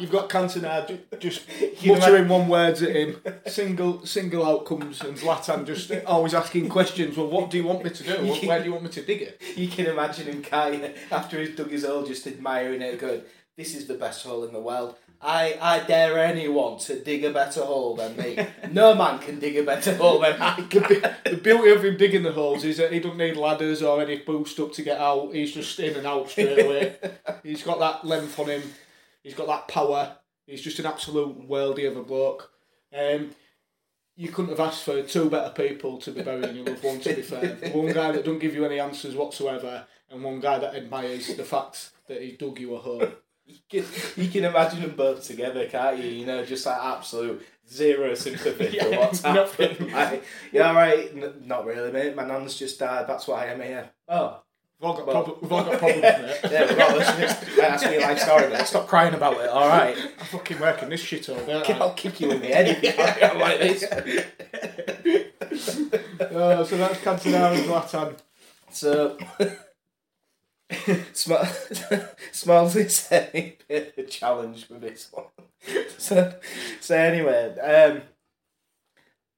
You've 0.00 0.10
got 0.10 0.28
Cantona 0.28 0.88
ju- 0.88 0.98
just 1.20 1.42
You 1.80 1.92
muttering 1.94 2.26
one 2.28 2.48
words 2.48 2.82
at 2.82 2.90
him. 2.96 3.20
Single 3.46 4.04
single 4.04 4.44
outcomes, 4.44 5.00
and 5.02 5.16
Zlatan 5.16 5.64
just 5.64 5.92
always 6.06 6.34
asking 6.34 6.68
questions. 6.68 7.16
Well, 7.16 7.28
what 7.28 7.50
do 7.50 7.56
you 7.58 7.64
want 7.64 7.84
me 7.84 7.90
to 7.90 8.02
do? 8.02 8.26
What- 8.26 8.44
Where 8.44 8.58
do 8.58 8.64
you 8.64 8.72
want 8.72 8.82
me 8.84 8.90
to 8.90 9.02
dig 9.02 9.22
it? 9.22 9.40
You 9.56 9.68
can 9.68 9.86
imagine 9.86 10.26
him, 10.26 10.42
can't 10.42 10.92
after 11.12 11.38
he's 11.40 11.54
dug 11.54 11.70
his 11.70 11.84
hole, 11.84 12.02
just 12.04 12.26
admiring 12.26 12.82
it, 12.82 12.98
going, 12.98 13.22
This 13.56 13.76
is 13.76 13.86
the 13.86 13.94
best 13.94 14.24
hole 14.24 14.44
in 14.44 14.52
the 14.52 14.60
world. 14.60 14.96
I, 15.20 15.56
I 15.60 15.78
dare 15.86 16.18
anyone 16.18 16.78
to 16.80 16.98
dig 16.98 17.24
a 17.24 17.32
better 17.32 17.62
hole 17.62 17.94
than 17.94 18.16
me. 18.16 18.36
no 18.72 18.94
man 18.94 19.20
can 19.20 19.38
dig 19.38 19.56
a 19.56 19.62
better 19.62 19.94
hole 19.94 20.20
than 20.20 20.40
I 20.42 20.56
can. 20.62 20.82
The 20.82 21.40
beauty 21.42 21.70
of 21.70 21.84
him 21.84 21.96
digging 21.96 22.24
the 22.24 22.32
holes 22.32 22.64
is 22.64 22.78
that 22.78 22.92
he 22.92 22.98
doesn't 22.98 23.16
need 23.16 23.36
ladders 23.36 23.82
or 23.82 24.02
any 24.02 24.18
boost 24.18 24.58
up 24.58 24.72
to 24.72 24.82
get 24.82 25.00
out. 25.00 25.32
He's 25.32 25.52
just 25.52 25.78
in 25.78 25.96
and 25.96 26.06
out 26.06 26.28
straight 26.28 26.66
away. 26.66 26.96
He's 27.44 27.62
got 27.62 27.78
that 27.78 28.04
length 28.04 28.38
on 28.38 28.48
him. 28.48 28.62
He's 29.22 29.34
got 29.34 29.46
that 29.46 29.68
power. 29.68 30.16
He's 30.46 30.60
just 30.60 30.80
an 30.80 30.86
absolute 30.86 31.48
worldie 31.48 31.88
of 31.88 31.96
a 31.96 32.02
bloke. 32.02 32.50
Um, 32.92 33.30
you 34.16 34.28
couldn't 34.28 34.50
have 34.50 34.60
asked 34.60 34.84
for 34.84 35.02
two 35.02 35.30
better 35.30 35.50
people 35.50 35.98
to 35.98 36.10
be 36.10 36.22
burying 36.22 36.56
your 36.56 36.66
loved 36.66 36.84
one. 36.84 37.00
To 37.00 37.14
be 37.14 37.22
fair, 37.22 37.54
one 37.72 37.92
guy 37.92 38.12
that 38.12 38.24
don't 38.24 38.38
give 38.38 38.54
you 38.54 38.64
any 38.64 38.78
answers 38.78 39.14
whatsoever, 39.14 39.86
and 40.10 40.22
one 40.22 40.40
guy 40.40 40.58
that 40.58 40.74
admires 40.74 41.34
the 41.34 41.44
fact 41.44 41.90
that 42.08 42.20
he 42.20 42.32
dug 42.32 42.60
you 42.60 42.74
a 42.74 42.78
hole. 42.78 43.08
You 43.46 43.56
can, 43.70 43.84
you 44.16 44.28
can 44.30 44.44
imagine 44.44 44.80
them 44.80 44.94
both 44.96 45.22
together, 45.24 45.66
can't 45.66 45.98
you? 45.98 46.08
You 46.08 46.26
know, 46.26 46.44
just 46.44 46.64
like 46.64 46.78
absolute 46.82 47.44
zero 47.70 48.14
sympathy 48.14 48.78
for 48.78 48.90
what's 48.98 49.22
nothing. 49.22 49.70
happened. 49.70 49.92
Like, 49.92 50.24
yeah, 50.52 50.68
all 50.68 50.74
right, 50.74 51.10
N- 51.14 51.42
not 51.44 51.66
really, 51.66 51.92
mate. 51.92 52.16
My 52.16 52.24
nan's 52.26 52.56
just 52.56 52.78
died. 52.78 53.06
That's 53.06 53.26
why 53.28 53.50
I'm 53.50 53.60
here. 53.60 53.90
Oh, 54.08 54.40
We've 54.80 54.90
all 54.90 54.96
got, 54.96 55.06
Well- 55.06 55.22
prob- 55.24 55.38
we've 55.42 55.52
all 55.52 55.64
got 55.64 55.78
problems, 55.78 56.02
mate. 56.02 56.36
yeah, 56.50 56.66
we've 56.68 56.76
got 56.78 56.96
listeners. 56.98 57.56
That's 57.56 57.84
me 57.84 58.00
life 58.00 58.18
story, 58.18 58.48
mate. 58.48 58.66
Stop 58.66 58.86
crying 58.88 59.14
about 59.14 59.38
it. 59.40 59.48
All 59.48 59.68
right, 59.68 59.96
I'm 60.18 60.26
fucking 60.26 60.58
working 60.58 60.88
this 60.88 61.00
shit 61.00 61.28
all 61.28 61.36
day. 61.44 61.62
I'll 61.74 61.92
kick 61.94 62.20
you 62.20 62.30
in 62.32 62.40
the 62.40 62.46
head 62.48 62.68
if 62.68 62.82
you 62.82 62.92
carry 62.92 63.22
on 63.24 63.38
like 63.38 63.58
this. 63.60 63.84
Uh, 66.20 66.64
so 66.64 66.76
that's 66.76 66.98
Cantona 67.00 67.54
and 67.54 67.64
Zlatan. 67.64 68.14
So, 68.70 69.16
Sm- 71.12 71.34
Smalls 72.32 72.76
is 72.76 73.08
a 73.12 73.56
bit 73.68 73.94
of 73.96 74.04
a 74.04 74.08
challenge 74.08 74.68
with 74.68 74.80
this 74.80 75.10
one. 75.12 75.26
So, 75.96 76.34
so 76.80 76.94
anyway, 76.98 77.58
um, 77.58 78.02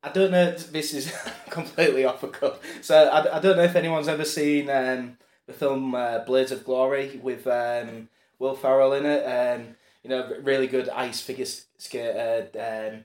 I 0.03 0.09
don't 0.09 0.33
know. 0.33 0.51
This 0.51 0.93
is 0.93 1.13
completely 1.51 2.05
off 2.05 2.25
a 2.25 2.29
cut. 2.29 2.61
So 2.81 2.97
I, 2.97 3.37
I 3.37 3.41
don't 3.41 3.57
know 3.57 3.63
if 3.63 3.77
anyone's 3.77 4.09
ever 4.09 4.25
seen 4.25 4.69
um, 4.69 5.19
the 5.47 5.53
film 5.53 5.95
uh, 5.95 6.21
Blades 6.21 6.51
of 6.51 6.65
Glory 6.65 7.21
with 7.23 7.47
um, 7.47 8.09
Will 8.41 8.57
Ferrell 8.57 8.95
in 8.95 9.07
it. 9.07 9.23
Um, 9.25 9.77
you 10.03 10.11
know, 10.11 10.33
really 10.43 10.67
good 10.67 10.89
ice 10.89 11.21
figure 11.21 11.47
skater. 11.79 12.49
Um, 12.59 13.05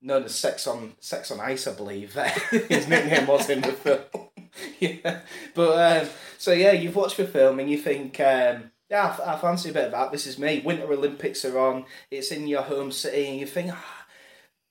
known 0.00 0.24
as 0.24 0.34
Sex 0.34 0.66
on 0.66 0.94
Sex 1.00 1.30
on 1.30 1.40
Ice, 1.40 1.66
I 1.66 1.74
believe. 1.74 2.14
His 2.50 2.88
nickname 2.88 3.26
was 3.26 3.48
in 3.50 3.60
the 3.62 3.72
film. 3.72 4.27
yeah, 4.80 5.20
but 5.54 6.02
um, 6.02 6.08
so 6.38 6.52
yeah, 6.52 6.72
you've 6.72 6.96
watched 6.96 7.16
the 7.16 7.26
film 7.26 7.60
and 7.60 7.70
you 7.70 7.78
think, 7.78 8.18
um, 8.20 8.70
yeah, 8.90 9.16
I 9.24 9.36
fancy 9.36 9.70
a 9.70 9.72
bit 9.72 9.86
of 9.86 9.92
that. 9.92 10.12
This 10.12 10.26
is 10.26 10.38
me. 10.38 10.62
Winter 10.64 10.90
Olympics 10.92 11.44
are 11.44 11.58
on. 11.58 11.84
It's 12.10 12.30
in 12.32 12.46
your 12.46 12.62
home 12.62 12.90
city, 12.90 13.28
and 13.28 13.40
you 13.40 13.46
think, 13.46 13.70
ah, 13.72 14.06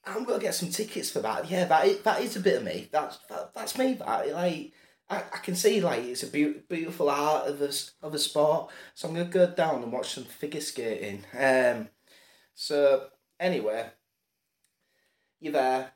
I'm 0.06 0.24
gonna 0.24 0.40
get 0.40 0.56
some 0.56 0.70
tickets 0.70 1.10
for 1.12 1.20
that. 1.20 1.50
Yeah, 1.50 1.66
that 1.66 1.86
is, 1.88 2.02
that 2.02 2.22
is 2.22 2.36
a 2.36 2.40
bit 2.40 2.58
of 2.58 2.64
me. 2.64 2.90
That's 2.92 3.18
that, 3.30 3.54
that's 3.54 3.78
me. 3.78 3.94
That 3.94 4.32
like. 4.32 4.74
I, 5.10 5.20
I 5.20 5.38
can 5.38 5.56
see 5.56 5.80
like 5.80 6.04
it's 6.04 6.24
a 6.24 6.28
be- 6.28 6.64
beautiful 6.68 7.10
art 7.10 7.48
of 7.48 7.62
a, 7.62 7.72
of 8.06 8.14
a 8.14 8.20
sport, 8.20 8.70
so 8.94 9.08
I'm 9.08 9.14
gonna 9.14 9.30
go 9.30 9.48
down 9.48 9.82
and 9.82 9.90
watch 9.90 10.14
some 10.14 10.26
figure 10.26 10.60
skating. 10.60 11.24
Um, 11.38 11.88
so 12.54 13.08
anyway, 13.40 13.90
you're 15.40 15.54
there. 15.54 15.92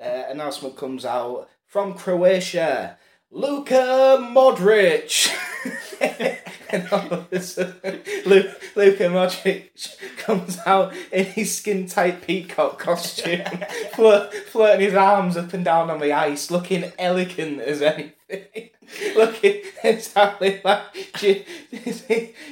Uh, 0.00 0.24
announcement 0.28 0.76
comes 0.76 1.04
out 1.04 1.48
from 1.72 1.94
Croatia. 1.94 2.98
Luka 3.30 4.18
Modric. 4.20 5.34
and 6.70 6.86
all 6.92 7.10
of 7.10 7.32
a 7.32 7.40
sudden, 7.40 8.00
Lu- 8.26 8.52
Luka 8.76 9.04
Modric 9.04 9.70
comes 10.18 10.58
out 10.66 10.92
in 11.10 11.24
his 11.24 11.56
skin 11.56 11.86
tight 11.86 12.20
peacock 12.26 12.78
costume, 12.78 13.40
flir- 13.94 14.30
flirting 14.30 14.84
his 14.84 14.94
arms 14.94 15.38
up 15.38 15.54
and 15.54 15.64
down 15.64 15.88
on 15.88 15.98
the 15.98 16.12
ice, 16.12 16.50
looking 16.50 16.92
elegant 16.98 17.62
as 17.62 17.80
anything. 17.80 18.68
looking 19.16 19.62
exactly 19.82 20.60
like 20.62 20.82
Jim, 21.16 21.42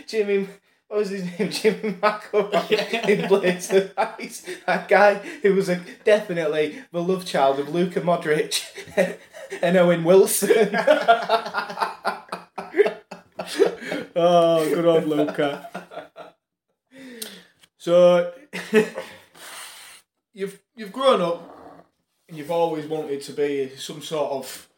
Jimmy. 0.06 0.48
What 0.90 0.98
was 0.98 1.10
his 1.10 1.22
name? 1.22 1.50
Jimmy 1.50 1.92
MacElroy 1.92 3.08
in 3.08 3.28
Blades 3.28 3.72
of 3.72 3.92
Ice. 3.96 4.44
That 4.66 4.88
guy 4.88 5.14
who 5.14 5.54
was 5.54 5.68
a, 5.68 5.80
definitely 6.02 6.82
the 6.90 7.00
love 7.00 7.24
child 7.24 7.60
of 7.60 7.72
Luka 7.72 8.00
Modric 8.00 8.66
and 9.62 9.76
Owen 9.76 10.02
Wilson. 10.02 10.74
Oh, 14.16 14.68
good 14.68 14.84
old 14.84 15.06
Luka. 15.06 15.68
So 17.76 18.32
you've 20.34 20.60
you've 20.74 20.92
grown 20.92 21.20
up 21.20 21.86
and 22.28 22.36
you've 22.36 22.50
always 22.50 22.86
wanted 22.86 23.20
to 23.22 23.32
be 23.32 23.70
some 23.76 24.02
sort 24.02 24.32
of 24.32 24.68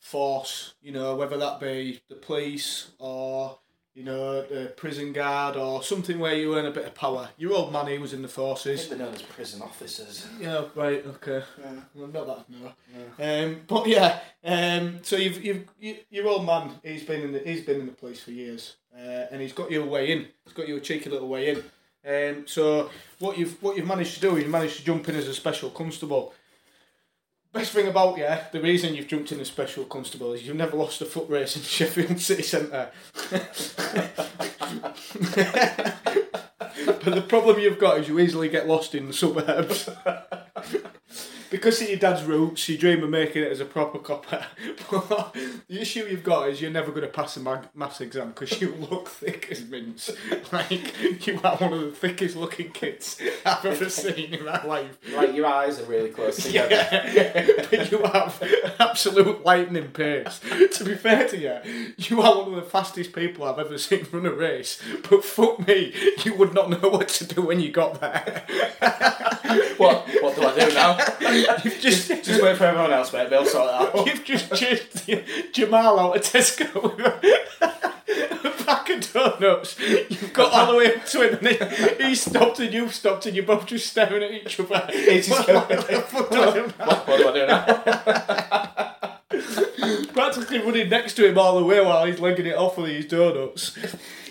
force, 0.00 0.74
you 0.82 0.90
know, 0.90 1.14
whether 1.14 1.36
that 1.36 1.60
be 1.60 2.02
the 2.08 2.16
police 2.16 2.90
or 2.98 3.60
you 3.94 4.04
know 4.04 4.42
the 4.42 4.72
prison 4.76 5.12
guard 5.12 5.56
or 5.56 5.82
something 5.82 6.18
where 6.18 6.34
you 6.34 6.56
earn 6.56 6.66
a 6.66 6.70
bit 6.70 6.86
of 6.86 6.94
power. 6.94 7.28
Your 7.36 7.54
old 7.54 7.72
man 7.72 7.86
he 7.88 7.98
was 7.98 8.12
in 8.12 8.22
the 8.22 8.28
forces. 8.28 8.88
They're 8.88 8.98
known 8.98 9.14
as 9.14 9.22
prison 9.22 9.62
officers. 9.62 10.26
Yeah, 10.40 10.64
right, 10.74 11.04
okay. 11.06 11.42
Yeah. 11.60 11.72
Well, 11.94 12.08
not 12.08 12.26
that 12.26 12.44
no. 12.48 12.72
Um, 13.18 13.60
but 13.66 13.86
yeah, 13.86 14.20
um, 14.44 15.00
so 15.02 15.16
you've 15.16 15.44
you've 15.44 15.64
you, 15.78 15.96
your 16.10 16.28
old 16.28 16.46
man. 16.46 16.70
He's 16.82 17.04
been 17.04 17.22
in 17.22 17.32
the 17.32 17.40
he's 17.40 17.64
been 17.64 17.80
in 17.80 17.86
the 17.86 17.92
police 17.92 18.22
for 18.22 18.30
years, 18.30 18.76
uh, 18.96 19.26
and 19.30 19.42
he's 19.42 19.52
got 19.52 19.70
you 19.70 19.82
a 19.82 19.86
way 19.86 20.10
in. 20.10 20.26
He's 20.44 20.54
got 20.54 20.68
you 20.68 20.76
a 20.76 20.80
cheeky 20.80 21.10
little 21.10 21.28
way 21.28 21.50
in. 21.50 21.62
Um, 22.04 22.46
so 22.46 22.90
what 23.18 23.38
you've 23.38 23.62
what 23.62 23.76
you've 23.76 23.86
managed 23.86 24.14
to 24.14 24.20
do, 24.20 24.36
is 24.36 24.44
you 24.44 24.50
managed 24.50 24.78
to 24.78 24.84
jump 24.84 25.08
in 25.08 25.14
as 25.16 25.28
a 25.28 25.34
special 25.34 25.70
constable. 25.70 26.34
Best 27.52 27.72
thing 27.72 27.86
about 27.86 28.16
you, 28.16 28.34
the 28.50 28.62
reason 28.62 28.94
you've 28.94 29.08
jumped 29.08 29.30
in 29.30 29.38
a 29.38 29.44
special 29.44 29.84
constable 29.84 30.32
is 30.32 30.46
you've 30.46 30.56
never 30.56 30.74
lost 30.74 31.02
a 31.02 31.04
foot 31.04 31.28
race 31.28 31.54
in 31.54 31.60
Sheffield 31.62 32.18
City 32.20 32.42
Centre. 32.42 32.90
but 36.86 37.14
the 37.14 37.22
problem 37.22 37.58
you've 37.58 37.78
got 37.78 37.98
is 37.98 38.08
you 38.08 38.18
easily 38.18 38.48
get 38.48 38.66
lost 38.66 38.94
in 38.94 39.06
the 39.06 39.12
suburbs. 39.12 39.88
because 41.52 41.82
of 41.82 41.88
your 41.90 41.98
dad's 41.98 42.24
roots, 42.24 42.66
you 42.66 42.78
dream 42.78 43.04
of 43.04 43.10
making 43.10 43.42
it 43.42 43.52
as 43.52 43.60
a 43.60 43.66
proper 43.66 43.98
copper. 43.98 44.42
But 44.90 45.34
the 45.68 45.80
issue 45.82 46.06
you've 46.08 46.24
got 46.24 46.48
is 46.48 46.62
you're 46.62 46.70
never 46.70 46.90
going 46.90 47.02
to 47.02 47.08
pass 47.08 47.36
a 47.36 47.40
mag- 47.40 47.68
maths 47.74 48.00
exam 48.00 48.28
because 48.30 48.58
you 48.58 48.74
look 48.74 49.06
thick 49.08 49.48
as 49.50 49.62
mince. 49.64 50.10
Like, 50.52 51.26
you 51.26 51.40
are 51.44 51.56
one 51.56 51.72
of 51.72 51.80
the 51.80 51.92
thickest 51.92 52.36
looking 52.36 52.72
kids 52.72 53.18
I've 53.46 53.64
ever 53.64 53.88
seen 53.88 54.34
in 54.34 54.44
my 54.44 54.62
life. 54.64 54.98
Like 55.14 55.34
your 55.34 55.46
eyes 55.46 55.80
are 55.80 55.84
really 55.84 56.10
close 56.10 56.42
together. 56.44 56.74
Yeah, 56.74 57.66
but 57.70 57.90
you 57.90 57.98
have 58.02 58.42
absolute 58.78 59.44
lightning 59.44 59.88
pace. 59.92 60.40
To 60.76 60.84
be 60.84 60.94
fair 60.94 61.26
to 61.28 61.38
you, 61.38 61.94
you 61.96 62.20
are 62.20 62.42
one 62.42 62.54
of 62.54 62.56
the 62.56 62.70
fastest 62.70 63.14
people 63.14 63.44
I've 63.44 63.58
ever 63.58 63.78
seen 63.78 64.06
run 64.12 64.26
a 64.26 64.32
race. 64.32 64.82
But 65.08 65.24
fuck 65.24 65.66
me, 65.66 65.94
you 66.22 66.34
would 66.34 66.51
not 66.54 66.70
know 66.70 66.88
what 66.88 67.08
to 67.08 67.24
do 67.26 67.42
when 67.42 67.60
you 67.60 67.70
got 67.70 68.00
there. 68.00 68.44
What 69.76 70.08
what 70.22 70.34
do 70.34 70.42
I 70.46 70.54
do 70.66 70.74
now? 70.74 70.96
You've 71.64 71.78
just 71.80 72.08
Just 72.08 72.42
wait 72.42 72.56
for 72.56 72.64
everyone 72.64 72.92
else, 72.92 73.12
mate. 73.12 73.28
They'll 73.28 73.44
sort 73.44 73.68
it 73.68 73.74
out. 73.98 74.06
you've 74.06 74.24
just 74.24 74.54
chased 74.54 75.10
Jamal 75.52 75.98
out 75.98 76.16
of 76.16 76.22
Tesco 76.22 76.82
with 76.82 76.98
a, 77.60 78.50
pack 78.64 78.88
of 78.90 79.12
donuts. 79.12 79.78
You've 79.78 80.32
got 80.32 80.52
all 80.52 80.72
the 80.72 80.78
way 80.78 80.94
up 80.94 81.04
to 81.06 81.28
him, 81.28 81.34
and 81.34 81.46
then 81.46 82.00
he 82.00 82.14
stopped 82.14 82.60
and 82.60 82.72
you've 82.72 82.94
stopped, 82.94 83.26
and 83.26 83.34
you're 83.36 83.44
both 83.44 83.66
just 83.66 83.88
staring 83.88 84.22
at 84.22 84.30
each 84.30 84.58
other. 84.60 84.88
He's 84.92 85.26
just 85.28 85.48
What 85.48 85.68
going, 85.68 85.80
the 85.80 86.26
do 86.30 86.42
I 86.42 86.52
do 86.54 86.72
now? 86.78 86.86
what, 86.86 87.08
what 87.08 87.16
do 87.18 87.28
I 87.28 87.32
do 87.34 87.46
now? 87.46 87.64
practically 90.12 90.58
running 90.60 90.88
next 90.88 91.14
to 91.14 91.28
him 91.28 91.36
all 91.38 91.58
the 91.58 91.64
way 91.64 91.84
while 91.84 92.04
he's 92.06 92.20
legging 92.20 92.46
it 92.46 92.56
off 92.56 92.76
with 92.78 92.90
his 92.90 93.06
donuts. 93.06 93.76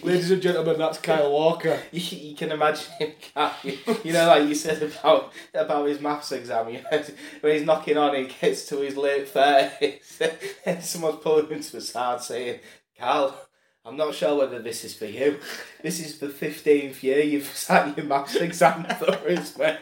Ladies 0.03 0.31
and 0.31 0.41
gentlemen, 0.41 0.79
that's 0.79 0.97
Kyle 0.97 1.31
Walker. 1.31 1.79
You, 1.91 2.17
you 2.17 2.35
can 2.35 2.51
imagine 2.51 2.91
him, 2.97 3.11
can't 3.19 3.53
you? 3.63 3.77
You 4.03 4.13
know, 4.13 4.27
like 4.27 4.47
you 4.47 4.55
said 4.55 4.81
about 4.81 5.31
about 5.53 5.87
his 5.87 5.99
maths 5.99 6.31
exam. 6.31 6.69
You 6.69 6.81
know, 6.81 7.03
when 7.41 7.53
he's 7.53 7.65
knocking 7.65 7.97
on, 7.97 8.15
he 8.15 8.25
gets 8.25 8.65
to 8.67 8.77
his 8.77 8.97
late 8.97 9.27
thirties, 9.29 10.21
and 10.65 10.83
someone's 10.83 11.19
pulling 11.21 11.47
him 11.47 11.61
to 11.61 11.71
the 11.73 11.81
side 11.81 12.21
saying, 12.21 12.59
"Carl, 12.97 13.35
I'm 13.83 13.97
not 13.97 14.13
sure 14.13 14.37
whether 14.37 14.59
this 14.59 14.83
is 14.83 14.93
for 14.93 15.07
you. 15.07 15.39
This 15.81 15.99
is 15.99 16.19
the 16.19 16.29
fifteenth 16.29 17.03
year 17.03 17.23
you've 17.23 17.45
sat 17.55 17.97
your 17.97 18.05
maths 18.05 18.35
exam 18.35 18.85
through. 18.85 19.37
mate. 19.57 19.79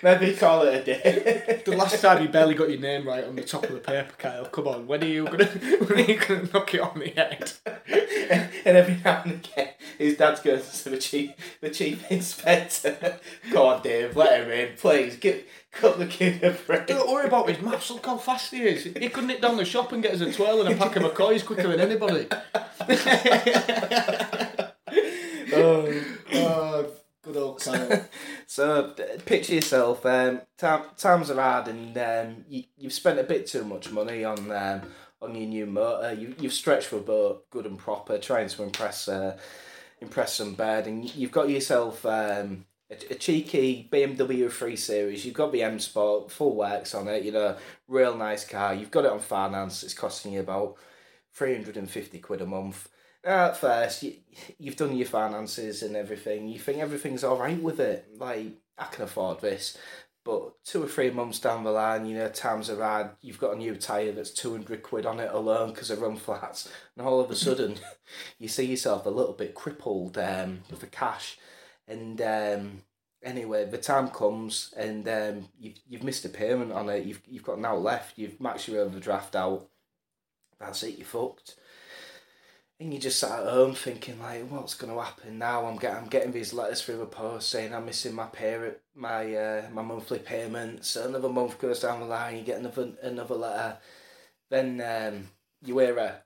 Maybe 0.00 0.34
call 0.34 0.62
it 0.62 0.74
a 0.74 0.84
day." 0.84 1.62
The 1.64 1.76
last 1.76 2.00
time 2.00 2.22
you 2.22 2.28
barely 2.28 2.54
got 2.54 2.70
your 2.70 2.78
name 2.78 3.06
right 3.08 3.24
on 3.24 3.34
the 3.34 3.42
top 3.42 3.64
of 3.64 3.72
the 3.72 3.80
paper, 3.80 4.12
Kyle. 4.16 4.44
Come 4.44 4.68
on, 4.68 4.86
when 4.86 5.02
are 5.02 5.08
you 5.08 5.24
gonna 5.24 5.44
when 5.86 5.98
are 5.98 6.10
you 6.10 6.20
gonna 6.20 6.48
knock 6.54 6.72
it 6.72 6.80
on 6.80 7.00
the 7.00 7.08
head? 7.08 7.52
and 8.64 8.76
every 8.76 9.00
now 9.04 9.22
and 9.24 9.32
again, 9.32 9.70
his 9.98 10.16
dad's 10.16 10.40
going 10.40 10.62
to 10.62 10.90
the 10.90 10.98
chief, 10.98 11.58
the 11.60 11.70
chief 11.70 12.08
inspector. 12.12 13.18
Go 13.50 13.66
on, 13.66 13.82
Dave, 13.82 14.14
let 14.16 14.42
him 14.42 14.50
in, 14.52 14.76
please. 14.76 15.16
Give, 15.16 15.42
cut 15.72 15.98
the 15.98 16.06
kid 16.06 16.44
a 16.44 16.52
break. 16.52 16.86
Don't 16.86 17.10
worry 17.10 17.26
about 17.26 17.48
his 17.48 17.60
maths. 17.60 17.90
Look 17.90 18.06
how 18.06 18.18
fast 18.18 18.52
he 18.52 18.62
is. 18.62 18.84
He 18.84 19.08
could 19.08 19.24
nip 19.24 19.40
down 19.40 19.56
the 19.56 19.64
shop 19.64 19.90
and 19.90 20.00
get 20.00 20.14
us 20.14 20.20
a 20.20 20.32
twirl 20.32 20.64
and 20.64 20.74
a 20.74 20.78
pack 20.78 20.94
of 20.94 21.02
McCoys 21.02 21.44
quicker 21.44 21.68
than 21.68 21.80
anybody. 21.80 22.28
Oh. 25.52 26.04
Oh, 26.32 26.86
good 27.22 27.36
old 27.36 27.60
Kyle. 27.60 28.04
So 28.46 28.94
picture 29.26 29.54
yourself. 29.54 30.04
Um, 30.04 30.42
time, 30.58 30.82
times 30.96 31.30
are 31.30 31.40
hard, 31.40 31.68
and 31.68 31.96
um, 31.98 32.44
you, 32.48 32.64
you've 32.76 32.92
spent 32.92 33.18
a 33.18 33.24
bit 33.24 33.46
too 33.46 33.64
much 33.64 33.90
money 33.90 34.24
on 34.24 34.50
um, 34.50 34.82
on 35.22 35.34
your 35.34 35.48
new 35.48 35.66
motor. 35.66 36.12
You, 36.12 36.34
you've 36.38 36.52
stretched 36.52 36.88
for 36.88 36.96
a 36.96 37.00
boat, 37.00 37.48
good 37.50 37.66
and 37.66 37.78
proper, 37.78 38.18
trying 38.18 38.48
to 38.48 38.62
impress 38.62 39.08
uh, 39.08 39.36
impress 40.00 40.34
some 40.34 40.54
bed, 40.54 40.86
and 40.86 41.14
you've 41.14 41.32
got 41.32 41.48
yourself 41.48 42.04
um, 42.06 42.64
a, 42.90 42.94
a 43.10 43.14
cheeky 43.14 43.88
BMW 43.90 44.50
3 44.50 44.76
Series. 44.76 45.24
You've 45.24 45.34
got 45.34 45.52
the 45.52 45.62
M 45.62 45.78
Sport, 45.78 46.30
full 46.30 46.56
works 46.56 46.94
on 46.94 47.08
it. 47.08 47.22
You 47.24 47.32
know, 47.32 47.56
real 47.88 48.16
nice 48.16 48.44
car. 48.44 48.74
You've 48.74 48.90
got 48.90 49.04
it 49.04 49.12
on 49.12 49.20
finance. 49.20 49.82
It's 49.82 49.94
costing 49.94 50.32
you 50.32 50.40
about 50.40 50.76
three 51.32 51.54
hundred 51.54 51.76
and 51.76 51.88
fifty 51.88 52.18
quid 52.18 52.40
a 52.40 52.46
month. 52.46 52.88
At 53.22 53.56
first, 53.56 54.02
you, 54.02 54.14
you've 54.58 54.76
done 54.76 54.96
your 54.96 55.06
finances 55.06 55.82
and 55.82 55.94
everything. 55.94 56.48
You 56.48 56.58
think 56.58 56.78
everything's 56.78 57.22
all 57.22 57.36
right 57.36 57.60
with 57.62 57.78
it. 57.78 58.08
Like, 58.18 58.52
I 58.78 58.84
can 58.86 59.04
afford 59.04 59.40
this. 59.40 59.76
But 60.24 60.62
two 60.64 60.82
or 60.82 60.86
three 60.86 61.10
months 61.10 61.40
down 61.40 61.64
the 61.64 61.70
line, 61.70 62.04
you 62.04 62.16
know, 62.16 62.28
times 62.28 62.68
are 62.68 62.82
hard. 62.82 63.10
You've 63.22 63.38
got 63.38 63.54
a 63.54 63.58
new 63.58 63.74
tyre 63.76 64.12
that's 64.12 64.30
200 64.30 64.82
quid 64.82 65.06
on 65.06 65.18
it 65.18 65.30
alone 65.32 65.72
because 65.72 65.90
of 65.90 66.02
run 66.02 66.16
flats. 66.16 66.70
And 66.96 67.06
all 67.06 67.20
of 67.20 67.30
a 67.30 67.36
sudden, 67.36 67.76
you 68.38 68.46
see 68.46 68.66
yourself 68.66 69.06
a 69.06 69.10
little 69.10 69.32
bit 69.32 69.54
crippled 69.54 70.18
um, 70.18 70.60
with 70.70 70.80
the 70.80 70.86
cash. 70.86 71.38
And 71.88 72.20
um, 72.20 72.82
anyway, 73.22 73.64
the 73.64 73.78
time 73.78 74.08
comes 74.08 74.74
and 74.76 75.08
um, 75.08 75.48
you've, 75.58 75.78
you've 75.88 76.04
missed 76.04 76.26
a 76.26 76.28
payment 76.28 76.72
on 76.72 76.90
it. 76.90 77.06
You've, 77.06 77.22
you've 77.26 77.42
got 77.42 77.58
now 77.58 77.76
left. 77.76 78.18
You've 78.18 78.38
maxed 78.38 78.68
your 78.68 78.82
overdraft 78.82 79.34
out. 79.34 79.68
That's 80.60 80.82
it, 80.82 80.98
you're 80.98 81.06
fucked 81.06 81.56
and 82.80 82.94
you 82.94 82.98
just 82.98 83.18
sat 83.18 83.40
at 83.40 83.46
home 83.46 83.74
thinking 83.74 84.18
like, 84.18 84.50
what's 84.50 84.72
going 84.74 84.92
to 84.92 85.00
happen 85.00 85.38
now? 85.38 85.66
I'm 85.66 85.76
getting 85.76 85.98
I'm 85.98 86.08
getting 86.08 86.32
these 86.32 86.54
letters 86.54 86.80
through 86.80 86.96
the 86.96 87.06
post 87.06 87.50
saying 87.50 87.74
I'm 87.74 87.84
missing 87.84 88.14
my 88.14 88.26
parent 88.26 88.78
my 88.94 89.34
uh, 89.34 89.62
my 89.70 89.82
monthly 89.82 90.18
payments. 90.18 90.96
Another 90.96 91.28
month 91.28 91.58
goes 91.58 91.80
down 91.80 92.00
the 92.00 92.06
line, 92.06 92.38
you 92.38 92.42
get 92.42 92.58
another 92.58 92.88
another 93.02 93.34
letter. 93.34 93.76
Then 94.48 94.80
um, 94.80 95.28
you 95.62 95.78
hear 95.78 95.98
a 95.98 96.22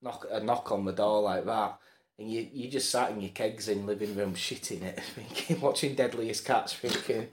knock 0.00 0.26
a 0.30 0.40
knock 0.40 0.72
on 0.72 0.86
the 0.86 0.92
door 0.92 1.20
like 1.20 1.44
that. 1.44 1.78
And 2.20 2.30
you, 2.30 2.46
you 2.52 2.68
just 2.68 2.90
sat 2.90 3.10
in 3.12 3.22
your 3.22 3.30
kegs 3.30 3.66
in 3.66 3.86
living 3.86 4.14
room 4.14 4.34
shitting 4.34 4.82
it, 4.82 5.00
thinking, 5.14 5.58
watching 5.58 5.94
Deadliest 5.94 6.44
Catch, 6.44 6.76
thinking, 6.76 7.28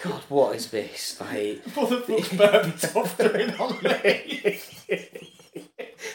God, 0.00 0.22
what 0.28 0.54
is 0.54 0.70
this? 0.70 1.20
Like, 1.20 1.60
What 1.74 2.06
the 2.06 2.22
fuck's 2.22 2.28
Berbatov 2.28 3.16
doing 3.32 3.50
on 3.54 3.82
me? 3.82 4.60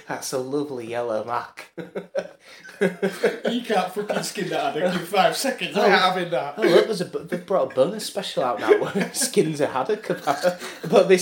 That's 0.08 0.32
a 0.32 0.38
lovely 0.38 0.88
yellow 0.88 1.26
Mac. 1.26 1.72
You 3.50 3.62
can't 3.62 3.94
fucking 3.94 4.24
skin 4.24 4.50
that 4.50 4.74
haddock 4.74 4.96
in 4.96 5.06
five 5.06 5.36
seconds. 5.36 5.78
I'm 5.78 5.84
oh. 5.84 5.90
having 5.90 6.30
that. 6.32 6.56
Oh 6.58 6.62
look, 6.62 6.86
there's 6.86 7.02
a 7.02 7.06
they've 7.06 7.46
brought 7.46 7.72
a 7.72 7.76
bonus 7.76 8.06
special 8.06 8.44
out 8.44 8.60
now 8.60 8.82
where 8.82 9.14
skins 9.14 9.60
a 9.60 9.68
haddock 9.68 10.10
about. 10.10 10.60
But 10.90 11.08
this 11.08 11.22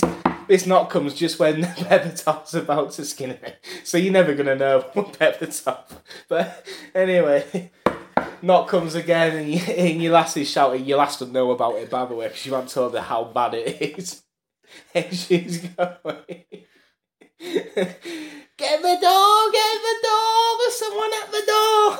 this 0.50 0.66
knock 0.66 0.90
comes 0.90 1.14
just 1.14 1.38
when 1.38 1.62
Peppertop's 1.62 2.54
about 2.54 2.90
to 2.92 3.04
skin 3.04 3.30
it. 3.30 3.64
So 3.84 3.96
you're 3.96 4.12
never 4.12 4.34
gonna 4.34 4.56
know 4.56 4.80
what 4.94 5.16
Peppertop. 5.16 5.84
But 6.28 6.66
anyway, 6.92 7.70
knock 8.42 8.66
comes 8.66 8.96
again 8.96 9.36
and, 9.36 9.48
you, 9.48 9.60
and 9.60 10.02
your 10.02 10.12
lass 10.12 10.36
is 10.36 10.50
shouting, 10.50 10.84
your 10.84 10.98
lass 10.98 11.20
doesn't 11.20 11.32
know 11.32 11.52
about 11.52 11.76
it 11.76 11.88
by 11.88 12.04
the 12.04 12.16
way 12.16 12.26
because 12.26 12.44
you 12.44 12.52
haven't 12.52 12.70
told 12.70 12.94
her 12.94 13.00
how 13.00 13.24
bad 13.24 13.54
it 13.54 13.80
is. 13.80 14.22
And 14.94 15.12
she's 15.12 15.58
going 15.58 15.96
Get 17.38 18.82
the 18.82 18.98
door, 19.00 19.50
get 19.52 19.78
the 19.80 19.96
door, 20.02 20.58
there's 20.58 20.78
someone 20.78 21.10
at 21.22 21.30
the 21.32 21.42
door. 21.46 21.98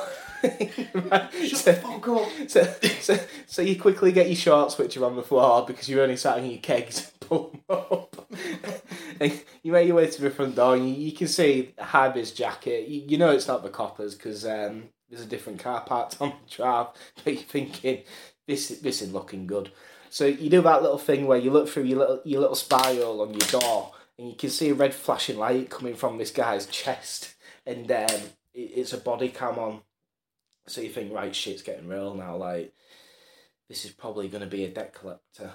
right, 1.09 1.33
so, 1.57 1.73
Fuck 1.73 2.07
up. 2.07 2.29
so, 2.47 2.75
so, 2.99 3.19
so 3.47 3.61
you 3.61 3.79
quickly 3.79 4.11
get 4.11 4.27
your 4.27 4.35
short 4.35 4.71
switcher 4.71 5.03
on 5.05 5.15
the 5.15 5.23
floor 5.23 5.65
because 5.65 5.89
you're 5.89 6.03
only 6.03 6.17
sat 6.17 6.37
in 6.37 6.45
your 6.45 6.59
kegs 6.59 7.11
up. 7.31 8.25
you 9.63 9.71
make 9.71 9.87
your 9.87 9.95
way 9.95 10.09
to 10.09 10.21
the 10.21 10.29
front 10.29 10.55
door 10.55 10.75
and 10.75 10.87
you, 10.89 10.95
you 10.95 11.11
can 11.11 11.27
see 11.27 11.73
vis 12.13 12.31
jacket. 12.31 12.87
You, 12.87 13.03
you 13.07 13.17
know 13.17 13.31
it's 13.31 13.47
not 13.47 13.63
the 13.63 13.69
coppers 13.69 14.15
because 14.15 14.45
um, 14.45 14.89
there's 15.09 15.21
a 15.21 15.27
different 15.27 15.59
car 15.59 15.81
parked 15.81 16.17
on 16.21 16.29
the 16.29 16.55
drive, 16.55 16.87
but 17.23 17.33
you're 17.33 17.43
thinking, 17.43 18.03
this, 18.47 18.69
this 18.79 19.01
is 19.01 19.13
looking 19.13 19.47
good. 19.47 19.71
So 20.09 20.25
you 20.25 20.49
do 20.49 20.61
that 20.61 20.81
little 20.81 20.97
thing 20.97 21.25
where 21.25 21.37
you 21.37 21.51
look 21.51 21.69
through 21.69 21.83
your 21.83 21.99
little, 21.99 22.21
your 22.25 22.41
little 22.41 22.77
hole 22.77 23.21
on 23.21 23.31
your 23.31 23.61
door 23.61 23.93
and 24.17 24.27
you 24.27 24.35
can 24.35 24.49
see 24.49 24.69
a 24.69 24.73
red 24.73 24.93
flashing 24.93 25.37
light 25.37 25.69
coming 25.69 25.95
from 25.95 26.17
this 26.17 26.31
guy's 26.31 26.65
chest 26.65 27.35
and 27.65 27.89
um, 27.91 28.09
it, 28.53 28.71
it's 28.75 28.93
a 28.93 28.97
body 28.97 29.29
cam 29.29 29.57
on. 29.57 29.81
So 30.67 30.81
you 30.81 30.89
think, 30.89 31.13
right, 31.13 31.35
shit's 31.35 31.61
getting 31.61 31.87
real 31.87 32.13
now. 32.13 32.35
Like, 32.35 32.73
this 33.67 33.85
is 33.85 33.91
probably 33.91 34.27
going 34.27 34.43
to 34.43 34.49
be 34.49 34.65
a 34.65 34.69
debt 34.69 34.93
collector. 34.93 35.53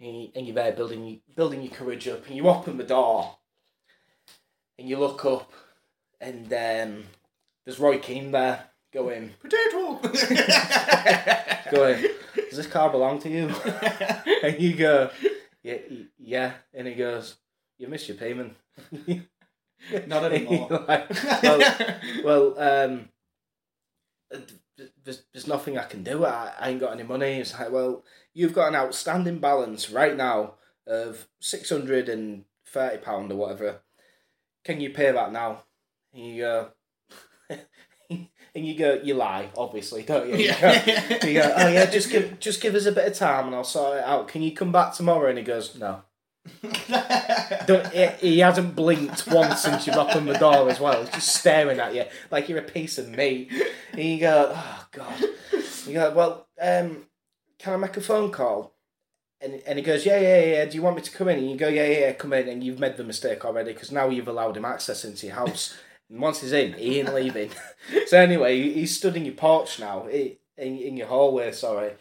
And, 0.00 0.22
you, 0.22 0.30
you're 0.34 0.54
there 0.54 0.72
building, 0.72 1.20
building 1.36 1.62
your 1.62 1.72
courage 1.72 2.08
up, 2.08 2.26
and 2.26 2.36
you 2.36 2.48
open 2.48 2.78
the 2.78 2.84
door, 2.84 3.36
and 4.78 4.88
you 4.88 4.98
look 4.98 5.24
up, 5.26 5.52
and 6.20 6.46
um, 6.52 7.04
there's 7.64 7.78
Roy 7.78 7.98
Keane 7.98 8.30
there 8.30 8.64
going, 8.92 9.34
Potato. 9.40 9.96
going, 11.70 12.02
does 12.48 12.56
this 12.56 12.66
car 12.66 12.90
belong 12.90 13.20
to 13.20 13.28
you? 13.28 13.48
and 14.42 14.60
you 14.60 14.74
go, 14.74 15.10
yeah, 15.62 15.78
yeah. 16.18 16.52
And 16.72 16.86
he 16.86 16.94
goes, 16.94 17.36
you 17.78 17.88
missed 17.88 18.08
your 18.08 18.16
payment. 18.16 18.54
Not 20.06 20.24
anymore. 20.32 20.84
Like, 20.88 21.10
well, 21.42 21.98
well, 22.24 22.58
um, 22.58 23.08
there's, 25.04 25.22
there's 25.32 25.46
nothing 25.46 25.78
I 25.78 25.84
can 25.84 26.02
do. 26.02 26.24
I, 26.24 26.52
I 26.58 26.70
ain't 26.70 26.80
got 26.80 26.92
any 26.92 27.02
money. 27.02 27.40
It's 27.40 27.58
like, 27.58 27.70
well, 27.70 28.04
you've 28.34 28.54
got 28.54 28.68
an 28.68 28.76
outstanding 28.76 29.38
balance 29.38 29.90
right 29.90 30.16
now 30.16 30.54
of 30.86 31.28
six 31.40 31.70
hundred 31.70 32.08
and 32.08 32.44
thirty 32.66 32.98
pound 32.98 33.32
or 33.32 33.36
whatever. 33.36 33.80
Can 34.64 34.80
you 34.80 34.90
pay 34.90 35.10
that 35.12 35.32
now? 35.32 35.64
And 36.12 36.26
you 36.26 36.42
go, 36.42 36.68
and 38.10 38.28
you 38.66 38.76
go, 38.76 39.00
you 39.02 39.14
lie, 39.14 39.50
obviously, 39.56 40.02
don't 40.02 40.28
you? 40.28 40.36
You 40.36 40.54
go, 40.60 40.72
you 41.26 41.34
go, 41.34 41.54
oh 41.56 41.68
yeah, 41.68 41.86
just 41.86 42.10
give 42.12 42.38
just 42.40 42.60
give 42.60 42.74
us 42.74 42.86
a 42.86 42.92
bit 42.92 43.06
of 43.06 43.14
time 43.14 43.46
and 43.46 43.54
I'll 43.54 43.64
sort 43.64 43.98
it 43.98 44.04
out. 44.04 44.28
Can 44.28 44.42
you 44.42 44.52
come 44.52 44.72
back 44.72 44.94
tomorrow? 44.94 45.28
And 45.28 45.38
he 45.38 45.44
goes, 45.44 45.76
no. 45.78 46.02
He, 47.92 48.06
he 48.28 48.38
hasn't 48.40 48.74
blinked 48.74 49.26
once 49.26 49.62
since 49.62 49.86
you've 49.86 49.96
opened 49.96 50.28
the 50.28 50.38
door 50.38 50.68
as 50.70 50.80
well. 50.80 51.00
He's 51.00 51.10
just 51.10 51.36
staring 51.36 51.78
at 51.78 51.94
you 51.94 52.04
like 52.30 52.48
you're 52.48 52.58
a 52.58 52.62
piece 52.62 52.98
of 52.98 53.08
meat. 53.08 53.50
And 53.92 54.02
you 54.02 54.20
go, 54.20 54.52
oh 54.54 54.86
god. 54.92 55.24
You 55.86 55.94
go, 55.94 56.12
well, 56.12 56.46
um, 56.60 57.06
can 57.58 57.74
I 57.74 57.76
make 57.76 57.96
a 57.96 58.00
phone 58.00 58.30
call? 58.30 58.74
And, 59.40 59.62
and 59.66 59.78
he 59.78 59.84
goes, 59.84 60.04
yeah, 60.04 60.20
yeah, 60.20 60.44
yeah. 60.44 60.64
Do 60.66 60.76
you 60.76 60.82
want 60.82 60.96
me 60.96 61.02
to 61.02 61.10
come 61.10 61.28
in? 61.28 61.38
And 61.38 61.50
you 61.50 61.56
go, 61.56 61.68
yeah, 61.68 61.86
yeah, 61.86 61.98
yeah, 62.00 62.12
come 62.12 62.32
in. 62.32 62.48
And 62.48 62.62
you've 62.62 62.78
made 62.78 62.96
the 62.96 63.04
mistake 63.04 63.44
already 63.44 63.72
because 63.72 63.90
now 63.90 64.08
you've 64.08 64.28
allowed 64.28 64.56
him 64.56 64.64
access 64.64 65.04
into 65.04 65.26
your 65.26 65.36
house. 65.36 65.76
And 66.10 66.20
once 66.20 66.40
he's 66.40 66.52
in, 66.52 66.74
he 66.74 67.00
ain't 67.00 67.14
leaving. 67.14 67.50
so 68.06 68.18
anyway, 68.18 68.60
he's 68.60 68.96
stood 68.96 69.16
in 69.16 69.24
your 69.24 69.34
porch 69.34 69.78
now, 69.78 70.06
in, 70.08 70.36
in 70.56 70.96
your 70.96 71.06
hallway, 71.06 71.52
sorry. 71.52 71.92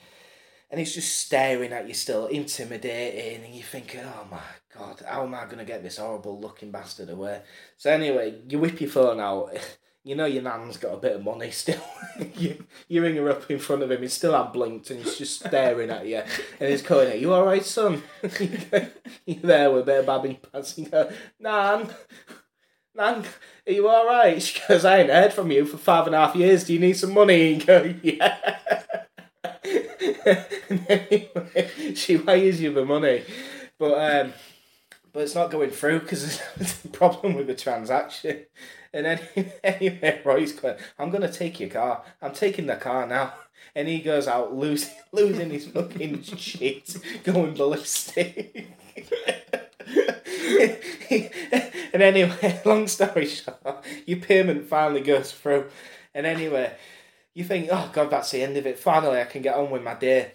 And 0.72 0.80
he's 0.80 0.94
just 0.94 1.20
staring 1.20 1.74
at 1.74 1.88
you 1.88 1.94
still, 1.94 2.28
intimidating. 2.28 3.44
And 3.44 3.56
you're 3.56 3.64
thinking, 3.64 4.02
oh 4.02 4.28
my 4.30 4.42
God, 4.78 5.02
how 5.08 5.24
am 5.24 5.34
I 5.34 5.46
going 5.46 5.58
to 5.58 5.66
get 5.66 5.82
this 5.82 5.98
horrible 5.98 6.40
looking 6.40 6.72
bastard 6.72 7.10
away? 7.10 7.42
So 7.78 7.92
anyway, 7.92 8.36
you 8.48 8.60
whip 8.60 8.80
your 8.80 8.90
phone 8.90 9.20
out. 9.20 9.54
You 10.06 10.16
know 10.16 10.26
your 10.26 10.42
nan's 10.42 10.78
got 10.78 10.94
a 10.94 10.98
bit 10.98 11.18
of 11.18 11.24
money 11.26 11.52
still. 11.52 11.84
you, 12.36 12.66
you 12.88 13.02
ring 13.02 13.18
her 13.18 13.30
up 13.30 13.52
in 13.52 13.60
front 13.60 13.84
of 13.84 13.92
him. 13.92 14.02
he's 14.02 14.14
still 14.14 14.32
had 14.34 14.54
blinked 14.54 14.90
and 14.90 15.04
he's 15.04 15.18
just 15.18 15.46
staring 15.46 15.90
at 15.90 16.08
you. 16.08 16.24
And 16.60 16.70
he's 16.70 16.82
going, 16.82 17.12
are 17.12 17.16
you 17.16 17.34
all 17.34 17.46
right, 17.46 17.64
son? 17.64 18.02
you're 19.26 19.42
there 19.44 19.70
with 19.70 19.84
a 19.84 19.86
bit 19.86 20.00
of 20.00 20.06
babbing 20.06 20.38
pants. 20.42 20.78
You 20.78 20.88
go, 20.88 21.12
Nan, 21.40 21.90
Nan, 22.96 23.26
are 23.68 23.72
you 23.72 23.88
all 23.90 24.08
right? 24.08 24.42
She 24.42 24.60
goes, 24.68 24.86
I 24.86 25.00
ain't 25.00 25.10
heard 25.10 25.34
from 25.34 25.52
you 25.52 25.66
for 25.66 25.78
five 25.78 26.08
and 26.08 26.16
a 26.16 26.26
half 26.26 26.36
years. 26.36 26.64
Do 26.64 26.74
you 26.74 26.80
need 26.80 26.98
some 26.98 27.14
money? 27.14 27.54
And 27.54 27.62
you 27.62 27.68
go, 27.68 27.94
yeah. 28.02 28.84
Anyway, 30.30 31.94
she 31.96 32.18
wires 32.18 32.62
you 32.62 32.74
the 32.74 32.86
money. 32.86 33.24
But 33.78 34.26
um, 34.26 34.34
but 35.12 35.24
it's 35.24 35.36
not 35.36 35.52
going 35.52 35.72
through 35.72 36.02
because 36.02 36.42
there's 36.58 36.86
a 36.86 36.90
problem 36.90 37.34
with 37.34 37.48
the 37.48 37.56
transaction. 37.56 38.46
And 38.94 39.06
then 39.06 39.20
anyway, 39.64 40.22
Roy's 40.24 40.54
going, 40.54 40.78
I'm 40.98 41.10
going 41.10 41.22
to 41.22 41.32
take 41.32 41.60
your 41.60 41.70
car. 41.70 42.04
I'm 42.22 42.34
taking 42.34 42.68
the 42.68 42.76
car 42.76 43.08
now. 43.08 43.34
And 43.76 43.88
he 43.88 44.00
goes 44.00 44.28
out 44.28 44.56
losing, 44.56 44.94
losing 45.12 45.52
his 45.52 45.68
fucking 45.68 46.24
shit, 46.24 46.96
going 47.24 47.54
ballistic. 47.54 48.68
and 51.94 52.02
anyway, 52.02 52.62
long 52.66 52.88
story 52.88 53.28
short, 53.28 53.84
your 54.06 54.20
payment 54.20 54.68
finally 54.68 55.02
goes 55.02 55.32
through. 55.32 55.66
And 56.16 56.26
anyway, 56.26 56.74
you 57.40 57.46
think, 57.46 57.70
oh 57.72 57.90
God, 57.94 58.10
that's 58.10 58.32
the 58.32 58.44
end 58.44 58.58
of 58.58 58.68
it. 58.68 58.78
Finally, 58.78 59.22
I 59.22 59.24
can 59.24 59.42
get 59.42 59.56
on 59.56 59.72
with 59.72 59.82
my 59.82 59.94
day. 59.94 60.32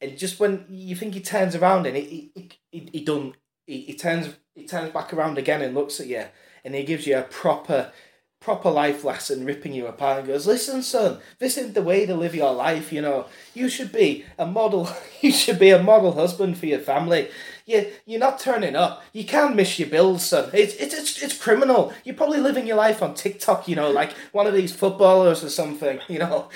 And 0.00 0.18
just 0.18 0.40
when 0.40 0.66
you 0.68 0.96
think 0.96 1.14
he 1.14 1.20
turns 1.20 1.54
around 1.54 1.86
and 1.86 1.96
he 1.96 2.32
he, 2.34 2.50
he, 2.72 2.88
he 2.92 3.04
done 3.04 3.34
he, 3.64 3.82
he 3.82 3.94
turns 3.94 4.34
he 4.56 4.66
turns 4.66 4.92
back 4.92 5.14
around 5.14 5.38
again 5.38 5.62
and 5.62 5.72
looks 5.74 6.00
at 6.00 6.08
you 6.08 6.24
and 6.64 6.74
he 6.74 6.82
gives 6.82 7.06
you 7.06 7.16
a 7.16 7.22
proper 7.22 7.92
proper 8.40 8.70
life 8.72 9.04
lesson 9.04 9.44
ripping 9.44 9.72
you 9.72 9.86
apart 9.86 10.18
and 10.18 10.26
goes 10.26 10.48
listen 10.48 10.82
son 10.82 11.20
this 11.38 11.56
isn't 11.56 11.74
the 11.74 11.82
way 11.82 12.04
to 12.04 12.16
live 12.16 12.34
your 12.34 12.52
life 12.52 12.92
you 12.92 13.00
know 13.00 13.26
you 13.54 13.68
should 13.68 13.92
be 13.92 14.24
a 14.36 14.44
model 14.44 14.88
you 15.20 15.30
should 15.30 15.60
be 15.60 15.70
a 15.70 15.80
model 15.80 16.10
husband 16.10 16.58
for 16.58 16.66
your 16.66 16.80
family 16.80 17.28
you, 17.66 17.90
you're 18.06 18.20
not 18.20 18.38
turning 18.38 18.76
up 18.76 19.02
you 19.12 19.24
can't 19.24 19.56
miss 19.56 19.78
your 19.78 19.88
bills 19.88 20.26
son 20.26 20.50
it's, 20.52 20.74
it's, 20.74 20.94
it's, 20.94 21.22
it's 21.22 21.38
criminal 21.38 21.92
you're 22.04 22.14
probably 22.14 22.40
living 22.40 22.66
your 22.66 22.76
life 22.76 23.02
on 23.02 23.14
tiktok 23.14 23.68
you 23.68 23.76
know 23.76 23.90
like 23.90 24.12
one 24.32 24.46
of 24.46 24.54
these 24.54 24.74
footballers 24.74 25.42
or 25.44 25.48
something 25.48 26.00
you 26.08 26.18
know 26.18 26.48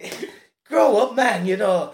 grow 0.68 0.98
up 0.98 1.14
man 1.14 1.46
you 1.46 1.56
know 1.56 1.92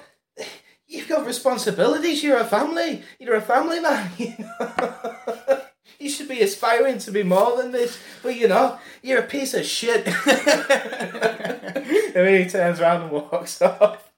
you've 0.92 1.08
got 1.08 1.26
responsibilities. 1.26 2.22
You're 2.22 2.38
a 2.38 2.44
family. 2.44 3.02
You're 3.18 3.36
a 3.36 3.40
family 3.40 3.80
man. 3.80 4.10
You, 4.18 4.34
know? 4.38 5.62
you 5.98 6.10
should 6.10 6.28
be 6.28 6.40
aspiring 6.40 6.98
to 6.98 7.10
be 7.10 7.22
more 7.22 7.56
than 7.56 7.72
this. 7.72 7.98
But 8.22 8.36
you 8.36 8.48
know, 8.48 8.78
you're 9.02 9.20
a 9.20 9.26
piece 9.26 9.54
of 9.54 9.64
shit. 9.64 10.06
and 10.26 12.14
then 12.14 12.42
he 12.42 12.48
turns 12.48 12.80
around 12.80 13.02
and 13.02 13.10
walks 13.10 13.60
off. 13.62 14.12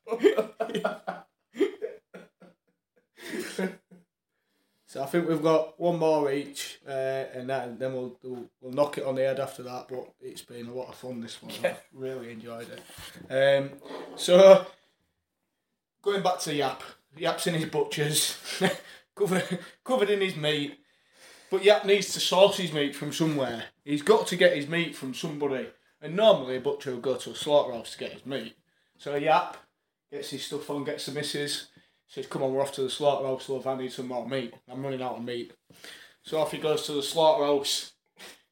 So 4.94 5.02
I 5.02 5.06
think 5.06 5.28
we've 5.28 5.42
got 5.42 5.80
one 5.80 5.98
more 5.98 6.30
each, 6.30 6.78
uh, 6.86 7.24
and 7.34 7.50
that, 7.50 7.80
then 7.80 7.94
we'll, 7.94 8.16
we'll 8.22 8.44
we'll 8.60 8.72
knock 8.72 8.96
it 8.96 9.02
on 9.02 9.16
the 9.16 9.22
head 9.22 9.40
after 9.40 9.64
that. 9.64 9.88
But 9.88 10.12
it's 10.20 10.42
been 10.42 10.68
a 10.68 10.72
lot 10.72 10.88
of 10.88 10.94
fun 10.94 11.20
this 11.20 11.42
one. 11.42 11.52
I've 11.64 11.82
really 11.92 12.30
enjoyed 12.30 12.68
it. 12.70 13.64
Um, 13.64 13.70
so 14.14 14.64
going 16.00 16.22
back 16.22 16.38
to 16.42 16.54
Yap, 16.54 16.84
Yap's 17.16 17.48
in 17.48 17.54
his 17.54 17.64
butchers, 17.64 18.38
covered 19.16 19.58
covered 19.82 20.10
in 20.10 20.20
his 20.20 20.36
meat. 20.36 20.78
But 21.50 21.64
Yap 21.64 21.84
needs 21.84 22.12
to 22.12 22.20
source 22.20 22.58
his 22.58 22.72
meat 22.72 22.94
from 22.94 23.12
somewhere. 23.12 23.64
He's 23.84 24.02
got 24.02 24.28
to 24.28 24.36
get 24.36 24.56
his 24.56 24.68
meat 24.68 24.94
from 24.94 25.12
somebody. 25.12 25.70
And 26.00 26.14
normally 26.14 26.58
a 26.58 26.60
butcher 26.60 26.92
will 26.92 27.00
go 27.00 27.16
to 27.16 27.32
a 27.32 27.34
slaughterhouse 27.34 27.94
to 27.94 27.98
get 27.98 28.12
his 28.12 28.26
meat. 28.26 28.54
So 28.98 29.16
Yap 29.16 29.56
gets 30.12 30.30
his 30.30 30.44
stuff 30.44 30.70
on, 30.70 30.84
gets 30.84 31.06
the 31.06 31.12
missus, 31.12 31.66
says, 32.06 32.26
Come 32.26 32.42
on, 32.42 32.52
we're 32.52 32.62
off 32.62 32.72
to 32.72 32.82
the 32.82 32.90
slaughterhouse, 32.90 33.48
love, 33.48 33.66
I 33.66 33.76
need 33.76 33.92
some 33.92 34.08
more 34.08 34.28
meat. 34.28 34.54
I'm 34.70 34.82
running 34.82 35.02
out 35.02 35.16
of 35.16 35.24
meat. 35.24 35.52
So 36.22 36.38
off 36.38 36.52
he 36.52 36.58
goes 36.58 36.86
to 36.86 36.92
the 36.92 37.02
slaughterhouse, 37.02 37.92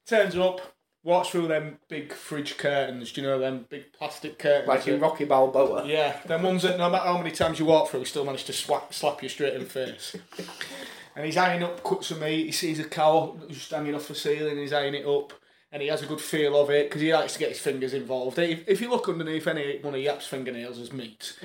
turns 0.07 0.37
up, 0.37 0.61
walks 1.05 1.31
through 1.31 1.49
them 1.49 1.79
big 1.89 2.13
fridge 2.13 2.57
curtains, 2.57 3.13
do 3.13 3.21
you 3.21 3.27
know, 3.27 3.39
them 3.39 3.67
big 3.69 3.93
plastic 3.93 4.39
curtains. 4.39 4.69
Like 4.69 4.87
in 4.87 5.01
Rocky 5.01 5.25
Balboa. 5.25 5.87
Yeah, 5.87 6.19
them 6.27 6.43
ones 6.43 6.63
that 6.63 6.79
no 6.79 6.91
matter 6.91 7.07
how 7.07 7.19
many 7.19 7.31
times 7.31 7.59
you 7.59 7.65
walk 7.65 7.89
through, 7.89 8.01
he 8.01 8.07
still 8.07 8.25
manage 8.25 8.45
to 8.45 8.53
swap, 8.53 8.93
slap 8.95 9.23
you 9.23 9.29
straight 9.29 9.55
in 9.55 9.65
the 9.65 9.69
face. 9.69 10.17
and 11.17 11.25
he's 11.25 11.37
eyeing 11.37 11.63
up 11.63 11.83
cuts 11.83 12.11
of 12.11 12.21
meat. 12.21 12.47
He 12.47 12.53
sees 12.53 12.79
a 12.79 12.85
cow 12.85 13.37
just 13.49 13.71
hanging 13.71 13.95
off 13.95 14.09
the 14.09 14.15
ceiling. 14.15 14.59
He's 14.59 14.73
eyeing 14.73 14.95
it 14.95 15.07
up, 15.07 15.33
and 15.71 15.83
he 15.83 15.89
has 15.89 16.03
a 16.03 16.07
good 16.07 16.21
feel 16.21 16.61
of 16.61 16.71
it 16.71 16.89
because 16.89 17.03
he 17.03 17.13
likes 17.13 17.35
to 17.35 17.39
get 17.39 17.51
his 17.51 17.61
fingers 17.61 17.95
involved. 17.95 18.39
If, 18.39 18.69
if 18.69 18.81
you 18.81 18.91
look 18.91 19.09
underneath 19.09 19.47
any 19.47 19.79
one 19.81 19.95
of 19.95 20.01
Yap's 20.01 20.27
fingernails 20.27 20.79
as 20.79 20.93
meat, 20.93 21.39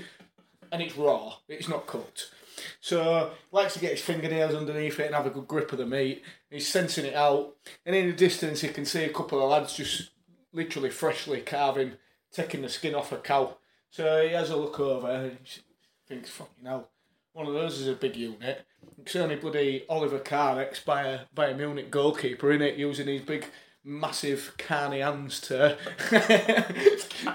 and 0.71 0.82
it's 0.82 0.97
raw, 0.97 1.36
it's 1.47 1.67
not 1.67 1.88
cooked. 1.88 2.32
So 2.82 3.32
likes 3.51 3.73
to 3.73 3.80
get 3.80 3.91
his 3.91 4.01
fingernails 4.01 4.56
underneath 4.56 4.99
it 4.99 5.08
and 5.08 5.15
have 5.15 5.27
a 5.27 5.32
good 5.32 5.47
grip 5.47 5.71
of 5.71 5.77
the 5.77 5.86
meat. 5.86 6.23
He's 6.49 6.67
sensing 6.67 7.06
it 7.06 7.15
out, 7.15 7.56
and 7.86 7.95
in 7.95 8.08
the 8.08 8.15
distance 8.15 8.62
he 8.62 8.69
can 8.69 8.86
see 8.86 9.03
a 9.03 9.13
couple 9.13 9.41
of 9.41 9.49
lads 9.49 9.75
just 9.75 10.12
literally 10.53 10.89
freshly 10.89 11.41
carving, 11.41 11.93
taking 12.32 12.62
the 12.62 12.69
skin 12.69 12.95
off 12.95 13.12
a 13.12 13.17
cow. 13.17 13.58
So 13.89 14.25
he 14.25 14.34
has 14.34 14.49
a 14.49 14.58
look 14.58 14.80
over 14.80 15.08
and 15.08 15.38
he 15.43 15.62
thinks, 16.08 16.30
"Fucking 16.30 16.65
hell, 16.65 16.89
one 17.34 17.47
of 17.47 17.53
those 17.53 17.80
is 17.80 17.88
a 17.88 17.93
big 17.93 18.15
unit." 18.15 18.65
It's 18.99 19.15
only 19.15 19.36
bloody 19.36 19.86
Oliver 19.88 20.19
Kahn, 20.19 20.58
ex 20.58 20.80
by 20.80 21.03
a 21.03 21.19
by 21.34 21.49
a 21.49 21.56
Munich 21.56 21.91
goalkeeper, 21.91 22.51
in 22.51 22.62
it 22.62 22.75
using 22.75 23.08
his 23.08 23.21
big 23.21 23.45
massive 23.88 24.54
carny 24.58 25.00
hands 25.00 25.39
to, 25.39 25.78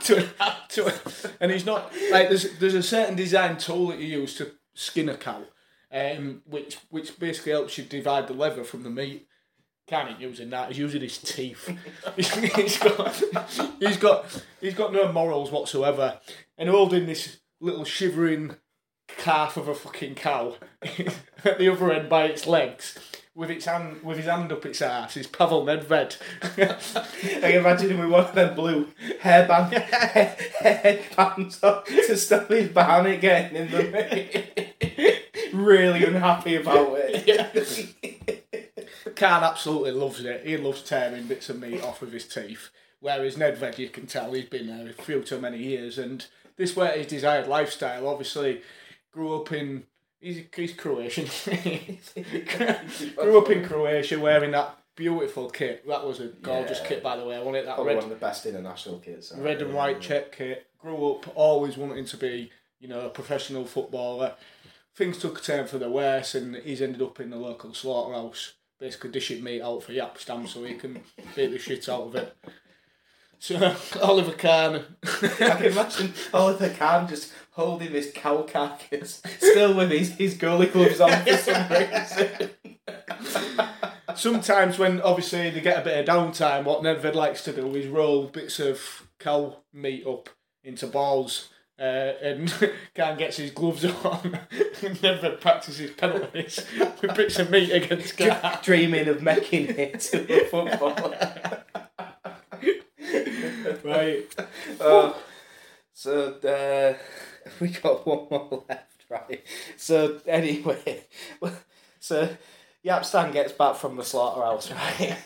to, 0.00 0.28
to 0.68 0.94
and 1.40 1.50
he's 1.50 1.64
not 1.64 1.90
like 2.10 2.28
there's 2.28 2.58
there's 2.58 2.74
a 2.74 2.82
certain 2.82 3.16
design 3.16 3.56
tool 3.56 3.88
that 3.88 3.98
you 3.98 4.20
use 4.20 4.36
to 4.36 4.52
skin 4.74 5.08
a 5.08 5.16
cow, 5.16 5.42
um, 5.90 6.42
which 6.44 6.78
which 6.90 7.18
basically 7.18 7.52
helps 7.52 7.78
you 7.78 7.84
divide 7.84 8.28
the 8.28 8.34
leather 8.34 8.64
from 8.64 8.82
the 8.82 8.90
meat. 8.90 9.26
Can't 9.88 10.20
using 10.20 10.50
that. 10.50 10.68
He's 10.68 10.78
using 10.78 11.00
his 11.00 11.18
teeth. 11.18 11.66
he's 12.16 12.78
got 12.78 13.22
he's 13.80 13.96
got 13.96 14.44
he's 14.60 14.74
got 14.74 14.92
no 14.92 15.10
morals 15.10 15.50
whatsoever, 15.50 16.20
and 16.56 16.68
holding 16.68 17.06
this 17.06 17.38
little 17.60 17.84
shivering 17.84 18.56
calf 19.08 19.56
of 19.56 19.68
a 19.68 19.74
fucking 19.74 20.14
cow 20.14 20.56
at 21.44 21.58
the 21.58 21.68
other 21.70 21.92
end 21.92 22.08
by 22.08 22.24
its 22.24 22.46
legs. 22.46 22.98
With 23.34 23.50
its 23.50 23.64
hand, 23.64 24.02
with 24.02 24.18
his 24.18 24.26
hand 24.26 24.52
up 24.52 24.66
its 24.66 24.82
ass, 24.82 25.16
is 25.16 25.26
Pavel 25.26 25.64
Nedved. 25.64 26.18
I 26.42 26.48
can 27.40 27.52
imagine 27.52 27.90
him 27.90 28.00
with 28.00 28.10
one 28.10 28.24
of 28.24 28.34
them 28.34 28.54
blue 28.54 28.88
hairband 29.22 29.72
headbands 30.60 31.62
on 31.62 31.82
to 31.84 32.16
stop 32.18 32.48
his 32.48 32.68
banner 32.68 33.16
getting 33.16 33.56
in 33.56 33.70
the 33.70 35.22
really 35.54 36.04
unhappy 36.04 36.56
about 36.56 36.92
it. 36.94 37.56
Kahn 39.16 39.42
absolutely 39.42 39.92
loves 39.92 40.22
it. 40.22 40.46
He 40.46 40.58
loves 40.58 40.82
tearing 40.82 41.26
bits 41.26 41.48
of 41.48 41.58
meat 41.58 41.82
off 41.82 42.02
with 42.02 42.12
his 42.12 42.28
teeth. 42.28 42.68
Whereas 43.00 43.36
Nedved, 43.36 43.78
you 43.78 43.88
can 43.88 44.06
tell, 44.06 44.34
he's 44.34 44.44
been 44.44 44.66
there 44.66 44.90
a 44.90 44.92
few 44.92 45.22
too 45.22 45.40
many 45.40 45.56
years, 45.58 45.96
and 45.96 46.26
this 46.56 46.76
way 46.76 46.98
his 46.98 47.06
desired 47.06 47.48
lifestyle. 47.48 48.06
Obviously, 48.08 48.60
grew 49.10 49.34
up 49.40 49.50
in 49.52 49.84
he's, 50.22 50.44
he's 50.54 50.72
Croatian. 50.72 51.26
grew 53.16 53.38
up 53.38 53.50
in 53.50 53.64
Croatia 53.64 54.18
wearing 54.18 54.52
that 54.52 54.78
beautiful 54.94 55.50
kit. 55.50 55.86
That 55.86 56.06
was 56.06 56.20
a 56.20 56.28
gorgeous 56.28 56.80
Yeah. 56.82 56.86
kit, 56.88 57.02
by 57.02 57.16
the 57.16 57.24
way. 57.24 57.36
I 57.36 57.42
want 57.42 57.56
it 57.56 57.66
that 57.66 57.74
Probably 57.74 57.94
red, 57.94 58.02
one 58.02 58.12
of 58.12 58.18
the 58.18 58.24
best 58.24 58.46
international 58.46 58.98
kids. 58.98 59.32
red 59.36 59.62
and 59.62 59.74
white 59.74 60.00
check 60.00 60.32
kit. 60.36 60.66
Grew 60.78 61.12
up 61.14 61.30
always 61.36 61.76
wanting 61.76 62.04
to 62.06 62.16
be, 62.16 62.50
you 62.80 62.88
know, 62.88 63.00
a 63.06 63.08
professional 63.10 63.64
footballer. 63.64 64.34
Things 64.94 65.18
took 65.18 65.38
a 65.38 65.42
turn 65.42 65.66
for 65.66 65.78
the 65.78 65.88
worse, 65.88 66.34
and 66.34 66.56
he's 66.56 66.82
ended 66.82 67.00
up 67.02 67.18
in 67.20 67.30
the 67.30 67.36
local 67.36 67.72
slaughterhouse, 67.72 68.54
basically 68.78 69.10
dishing 69.10 69.42
meat 69.42 69.62
out 69.62 69.82
for 69.82 69.92
Jaap 69.92 70.18
Stam 70.18 70.46
so 70.46 70.64
he 70.64 70.74
can 70.74 71.02
beat 71.34 71.50
the 71.52 71.58
shit 71.58 71.88
out 71.88 72.02
of 72.08 72.14
it. 72.16 72.36
So 73.42 73.74
Oliver 74.00 74.30
Kahn, 74.30 74.84
I 75.02 75.08
can 75.28 75.64
imagine 75.64 76.14
Oliver 76.32 76.68
Kahn 76.68 77.08
just 77.08 77.32
holding 77.50 77.92
this 77.92 78.12
cow 78.14 78.42
carcass, 78.42 79.20
still 79.38 79.74
with 79.74 79.90
his, 79.90 80.12
his 80.12 80.36
goalie 80.36 80.72
gloves 80.72 81.00
on 81.00 81.10
for 81.24 81.36
some 81.36 81.68
reason. 81.72 82.50
sometimes 84.14 84.78
when 84.78 85.00
obviously 85.00 85.50
they 85.50 85.60
get 85.60 85.80
a 85.80 85.84
bit 85.84 86.08
of 86.08 86.14
downtime, 86.14 86.62
what 86.62 86.82
Nedved 86.82 87.16
likes 87.16 87.42
to 87.42 87.52
do 87.52 87.74
is 87.74 87.88
roll 87.88 88.28
bits 88.28 88.60
of 88.60 89.08
cow 89.18 89.56
meat 89.72 90.06
up 90.06 90.28
into 90.62 90.86
balls. 90.86 91.48
Uh, 91.80 92.12
and 92.22 92.54
Kahn 92.94 93.18
gets 93.18 93.38
his 93.38 93.50
gloves 93.50 93.84
on. 93.84 94.38
and 94.82 94.96
Nedved 94.98 95.40
practices 95.40 95.90
penalties 95.96 96.64
with 97.00 97.16
bits 97.16 97.40
of 97.40 97.50
meat 97.50 97.72
against 97.72 98.16
Kahn. 98.16 98.60
Dreaming 98.62 99.08
of 99.08 99.20
making 99.20 99.66
it 99.70 99.98
to 99.98 100.32
a 100.32 100.44
football. 100.46 101.12
Right. 103.84 104.34
Uh, 104.80 105.12
so 105.92 106.32
uh, 106.34 106.94
we 107.60 107.68
got 107.68 108.06
one 108.06 108.26
more 108.30 108.64
left, 108.68 109.04
right? 109.08 109.42
So 109.76 110.20
anyway, 110.26 111.06
so 112.00 112.28
Jaap 112.84 113.04
Stam 113.04 113.32
gets 113.32 113.52
back 113.52 113.76
from 113.76 113.96
the 113.96 114.04
slaughterhouse, 114.04 114.70
right? 114.70 115.16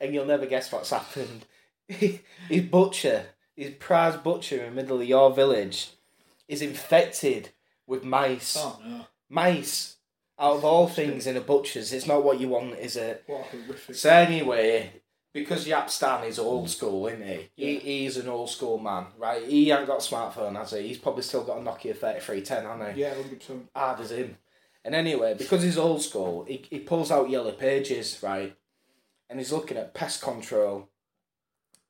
and 0.00 0.14
you'll 0.14 0.26
never 0.26 0.46
guess 0.46 0.70
what's 0.70 0.90
happened. 0.90 1.46
his 1.88 2.20
butcher, 2.70 3.26
his 3.56 3.70
prize 3.74 4.16
butcher 4.16 4.58
in 4.62 4.74
the 4.74 4.82
middle 4.82 5.00
of 5.00 5.08
your 5.08 5.32
village, 5.32 5.90
is 6.46 6.62
infected 6.62 7.50
with 7.86 8.04
mice. 8.04 8.56
Oh 8.58 8.78
no. 8.84 9.06
Mice. 9.28 9.96
Out 10.40 10.58
of 10.58 10.64
all 10.64 10.86
things 10.86 11.26
in 11.26 11.36
a 11.36 11.40
butcher's, 11.40 11.92
it's 11.92 12.06
not 12.06 12.22
what 12.22 12.38
you 12.38 12.48
want, 12.48 12.78
is 12.78 12.96
it? 12.96 13.24
What 13.26 13.40
a 13.52 13.56
horrific. 13.56 13.96
So 13.96 14.10
anyway, 14.10 14.92
because 15.32 15.66
Jaap 15.66 15.90
Stam 15.90 16.24
is 16.24 16.38
old 16.38 16.66
mm. 16.66 16.70
school, 16.70 17.06
isn't 17.06 17.26
he? 17.26 17.50
he? 17.54 17.78
He's 17.78 18.16
an 18.16 18.28
old 18.28 18.50
school 18.50 18.78
man, 18.78 19.06
right? 19.18 19.44
He 19.44 19.70
ain't 19.70 19.86
got 19.86 20.04
a 20.04 20.14
smartphone, 20.14 20.56
has 20.56 20.72
he? 20.72 20.88
He's 20.88 20.98
probably 20.98 21.22
still 21.22 21.44
got 21.44 21.58
a 21.58 21.60
Nokia 21.60 21.96
3310, 21.96 22.64
hasn't 22.64 22.94
he? 22.94 23.00
Yeah, 23.02 23.14
100%. 23.14 23.60
Hard 23.74 24.00
as 24.00 24.12
him. 24.12 24.36
And 24.84 24.94
anyway, 24.94 25.34
because 25.36 25.62
he's 25.62 25.76
old 25.76 26.02
school, 26.02 26.44
he, 26.48 26.64
he 26.70 26.78
pulls 26.78 27.10
out 27.10 27.30
yellow 27.30 27.52
pages, 27.52 28.18
right? 28.22 28.56
And 29.28 29.38
he's 29.38 29.52
looking 29.52 29.76
at 29.76 29.92
pest 29.92 30.22
control. 30.22 30.88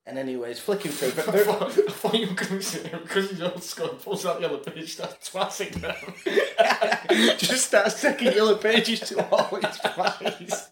And 0.04 0.18
anyway, 0.18 0.48
he's 0.48 0.58
flicking 0.58 0.90
through. 0.90 1.08
I 1.22 1.26
But 1.26 1.44
thought, 1.44 1.62
I 1.62 1.92
thought 1.92 2.14
you 2.18 2.28
were 2.28 2.34
going 2.34 2.58
to 2.58 2.62
say 2.62 2.90
because 2.90 3.30
he's 3.30 3.42
old 3.42 3.62
school, 3.62 3.88
pulls 3.88 4.24
out 4.24 4.40
yellow 4.40 4.58
page, 4.58 4.94
starts 4.94 5.30
twassing 5.30 5.70
them. 5.80 5.94
Just 7.36 7.66
starts 7.66 8.00
taking 8.00 8.32
yellow 8.32 8.56
pages 8.56 9.00
to 9.00 9.28
all 9.30 9.60
his 9.60 9.76
flies. 9.94 10.70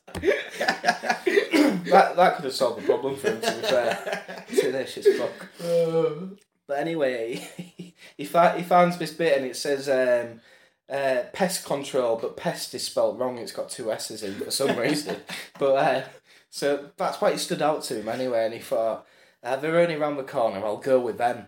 That, 1.90 2.16
that 2.16 2.36
could 2.36 2.44
have 2.44 2.54
solved 2.54 2.82
the 2.82 2.86
problem 2.86 3.16
for 3.16 3.30
him, 3.30 3.40
to 3.40 3.52
be 3.52 3.62
fair. 3.62 4.44
Tenacious 4.48 5.06
fuck. 5.18 6.36
But 6.66 6.78
anyway, 6.78 7.36
he, 8.16 8.24
fi- 8.24 8.58
he 8.58 8.62
finds 8.62 8.98
this 8.98 9.12
bit 9.12 9.36
and 9.36 9.46
it 9.46 9.56
says 9.56 9.88
um, 9.88 10.40
uh, 10.88 11.24
pest 11.32 11.64
control, 11.64 12.18
but 12.20 12.36
pest 12.36 12.74
is 12.74 12.84
spelled 12.84 13.18
wrong. 13.18 13.38
It's 13.38 13.52
got 13.52 13.70
two 13.70 13.92
S's 13.92 14.22
in 14.22 14.34
for 14.34 14.50
some 14.50 14.76
reason. 14.76 15.16
but 15.58 15.74
uh, 15.74 16.02
so 16.50 16.90
that's 16.96 17.20
why 17.20 17.30
it 17.30 17.38
stood 17.38 17.62
out 17.62 17.82
to 17.84 18.00
him 18.00 18.08
anyway. 18.08 18.44
And 18.44 18.54
he 18.54 18.60
thought, 18.60 19.06
uh, 19.42 19.56
they're 19.56 19.78
only 19.78 19.96
round 19.96 20.18
the 20.18 20.24
corner. 20.24 20.64
I'll 20.64 20.76
go 20.76 20.98
with 20.98 21.18
them. 21.18 21.46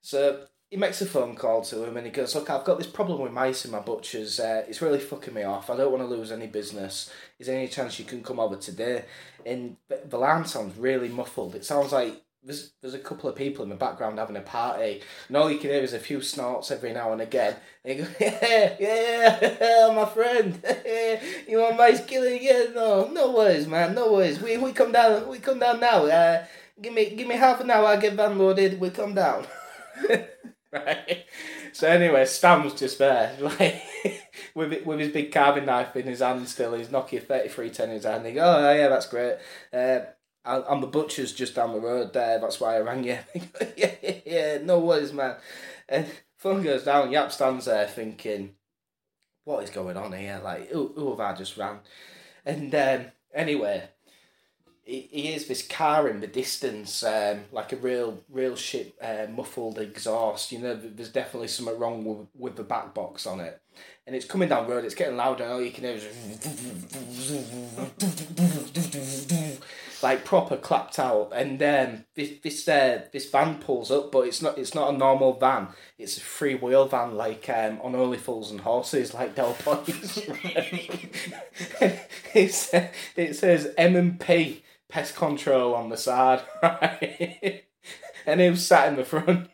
So 0.00 0.46
he 0.70 0.76
makes 0.76 1.00
a 1.00 1.06
phone 1.06 1.36
call 1.36 1.62
to 1.62 1.84
him 1.84 1.96
and 1.96 2.06
he 2.06 2.12
goes, 2.12 2.34
Look, 2.34 2.50
I've 2.50 2.64
got 2.64 2.78
this 2.78 2.86
problem 2.86 3.20
with 3.20 3.32
mice 3.32 3.64
in 3.64 3.70
my 3.70 3.80
butcher's. 3.80 4.40
Uh, 4.40 4.64
it's 4.68 4.82
really 4.82 4.98
fucking 4.98 5.34
me 5.34 5.44
off. 5.44 5.70
I 5.70 5.76
don't 5.76 5.92
want 5.92 6.02
to 6.02 6.08
lose 6.08 6.32
any 6.32 6.46
business. 6.46 7.10
Is 7.38 7.46
there 7.46 7.56
any 7.56 7.68
chance 7.68 7.98
you 7.98 8.04
can 8.04 8.22
come 8.22 8.40
over 8.40 8.56
today? 8.56 9.04
And 9.46 9.76
the 9.88 10.18
line 10.18 10.44
sounds 10.46 10.76
really 10.76 11.08
muffled. 11.08 11.54
It 11.54 11.64
sounds 11.64 11.92
like 11.92 12.24
there's 12.44 12.72
there's 12.82 12.94
a 12.94 12.98
couple 12.98 13.28
of 13.28 13.36
people 13.36 13.62
in 13.62 13.70
the 13.70 13.74
background 13.74 14.18
having 14.18 14.36
a 14.36 14.40
party, 14.40 15.00
and 15.28 15.36
all 15.36 15.50
you 15.50 15.58
can 15.58 15.70
hear 15.70 15.82
is 15.82 15.94
a 15.94 15.98
few 15.98 16.20
snorts 16.20 16.70
every 16.70 16.92
now 16.92 17.12
and 17.12 17.22
again. 17.22 17.56
And 17.84 18.00
you 18.00 18.06
yeah, 18.20 18.76
yeah, 18.78 19.92
my 19.94 20.04
friend, 20.04 20.62
you 21.48 21.58
want 21.58 21.76
mice 21.78 22.04
killing? 22.04 22.42
Yeah, 22.42 22.66
no, 22.74 23.08
no 23.08 23.32
worries, 23.32 23.66
man, 23.66 23.94
no 23.94 24.12
worries. 24.12 24.40
We 24.40 24.58
we 24.58 24.72
come 24.72 24.92
down, 24.92 25.26
we 25.28 25.38
come 25.38 25.58
down 25.58 25.80
now. 25.80 26.04
Uh, 26.04 26.44
give 26.80 26.92
me 26.92 27.10
give 27.14 27.26
me 27.26 27.36
half 27.36 27.60
an 27.60 27.70
hour. 27.70 27.86
I 27.86 27.96
get 27.96 28.14
van 28.14 28.38
loaded. 28.38 28.78
We 28.78 28.90
come 28.90 29.14
down. 29.14 29.46
Right. 30.74 31.24
So 31.72 31.88
anyway, 31.88 32.24
Stam's 32.26 32.74
just 32.74 32.98
there, 32.98 33.36
like 33.40 33.82
with 34.54 34.84
with 34.84 35.00
his 35.00 35.12
big 35.12 35.32
carving 35.32 35.66
knife 35.66 35.96
in 35.96 36.06
his 36.06 36.20
hand, 36.20 36.48
still 36.48 36.72
his 36.74 36.88
Nokia 36.88 37.22
thirty 37.22 37.48
three 37.48 37.70
ten 37.70 37.88
in 37.90 37.96
his 37.96 38.04
hand. 38.04 38.26
He 38.26 38.32
go, 38.32 38.42
oh 38.44 38.72
yeah, 38.74 38.88
that's 38.88 39.06
great. 39.06 39.36
Uh, 39.72 40.00
I'm 40.44 40.82
the 40.82 40.86
butcher's 40.86 41.32
just 41.32 41.54
down 41.54 41.72
the 41.72 41.80
road 41.80 42.12
there. 42.12 42.38
That's 42.38 42.60
why 42.60 42.76
I 42.76 42.80
rang 42.80 43.04
you. 43.04 43.18
yeah, 43.76 43.94
yeah, 44.02 44.16
yeah, 44.26 44.58
no 44.62 44.78
worries, 44.78 45.12
man. 45.12 45.36
And 45.88 46.06
phone 46.38 46.62
goes 46.62 46.84
down. 46.84 47.10
Yap 47.12 47.32
stands 47.32 47.64
there 47.64 47.86
thinking, 47.86 48.54
what 49.44 49.64
is 49.64 49.70
going 49.70 49.96
on 49.96 50.12
here? 50.12 50.40
Like, 50.44 50.68
who, 50.70 50.92
who 50.94 51.10
have 51.10 51.20
I 51.20 51.34
just 51.34 51.56
ran? 51.56 51.78
And 52.44 52.74
um, 52.74 53.06
Anyway, 53.34 53.82
he, 54.84 55.08
he 55.10 55.22
hears 55.22 55.46
this 55.46 55.66
car 55.66 56.08
in 56.08 56.20
the 56.20 56.26
distance, 56.26 57.02
um, 57.02 57.44
like 57.52 57.72
a 57.72 57.76
real, 57.76 58.20
real 58.28 58.54
shit 58.54 58.94
uh, 59.00 59.26
muffled 59.30 59.78
exhaust. 59.78 60.52
You 60.52 60.58
know, 60.58 60.76
there's 60.76 61.08
definitely 61.08 61.48
something 61.48 61.78
wrong 61.78 62.04
with, 62.04 62.28
with 62.36 62.56
the 62.56 62.64
back 62.64 62.92
box 62.94 63.26
on 63.26 63.40
it. 63.40 63.62
And 64.06 64.14
it's 64.14 64.26
coming 64.26 64.50
down 64.50 64.68
the 64.68 64.74
road, 64.74 64.84
it's 64.84 64.94
getting 64.94 65.16
louder, 65.16 65.44
and 65.44 65.54
all 65.54 65.62
you 65.62 65.72
can 65.72 65.84
hear 65.84 65.94
is 65.94 66.04
like 70.02 70.26
proper 70.26 70.58
clapped 70.58 70.98
out. 70.98 71.32
And 71.34 71.62
um, 71.62 72.04
this 72.14 72.32
this 72.42 72.68
uh, 72.68 73.06
this 73.12 73.30
van 73.30 73.58
pulls 73.58 73.90
up, 73.90 74.12
but 74.12 74.28
it's 74.28 74.42
not 74.42 74.58
it's 74.58 74.74
not 74.74 74.94
a 74.94 74.96
normal 74.96 75.38
van. 75.38 75.68
It's 75.98 76.18
a 76.18 76.20
free 76.20 76.54
wheel 76.54 76.86
van, 76.86 77.16
like 77.16 77.48
um, 77.48 77.80
on 77.82 77.96
Only 77.96 78.18
Fools 78.18 78.50
and 78.50 78.60
Horses, 78.60 79.14
like 79.14 79.34
Del 79.34 79.56
Boys. 79.64 80.18
it 82.34 83.34
says 83.34 83.72
M 83.78 83.96
and 83.96 84.20
P 84.20 84.64
pest 84.88 85.16
control 85.16 85.74
on 85.74 85.88
the 85.88 85.96
side, 85.96 86.42
right? 86.62 87.64
and 88.26 88.40
was 88.40 88.66
sat 88.66 88.88
in 88.88 88.96
the 88.96 89.04
front. 89.04 89.50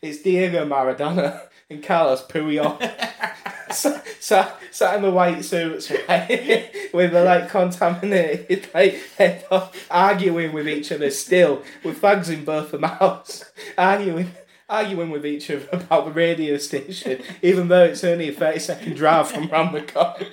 It's 0.00 0.22
Diego 0.22 0.66
Maradona 0.66 1.48
and 1.68 1.82
Carlos 1.82 2.24
Puyol. 2.26 2.78
sat, 3.72 4.06
sat, 4.20 4.58
sat 4.70 4.96
in 4.96 5.02
the 5.02 5.10
white 5.10 5.44
suits, 5.44 5.90
right? 6.08 6.70
with 6.92 7.12
the 7.12 7.24
like 7.24 7.48
contaminated 7.48 8.68
like 8.74 8.94
head 9.16 9.44
off, 9.50 9.86
arguing 9.90 10.52
with 10.52 10.68
each 10.68 10.92
other 10.92 11.10
still, 11.10 11.62
with 11.84 12.00
fags 12.00 12.32
in 12.32 12.44
both 12.44 12.70
the 12.70 12.78
mouths, 12.78 13.50
arguing 13.76 14.32
arguing 14.68 15.10
with 15.10 15.24
each 15.24 15.50
other 15.50 15.66
about 15.72 16.04
the 16.04 16.12
radio 16.12 16.58
station, 16.58 17.22
even 17.42 17.68
though 17.68 17.84
it's 17.84 18.04
only 18.04 18.28
a 18.28 18.32
30 18.32 18.58
second 18.58 18.96
drive 18.96 19.30
from 19.30 19.48
round 19.48 19.74
the 19.74 19.82
corner. 19.82 20.26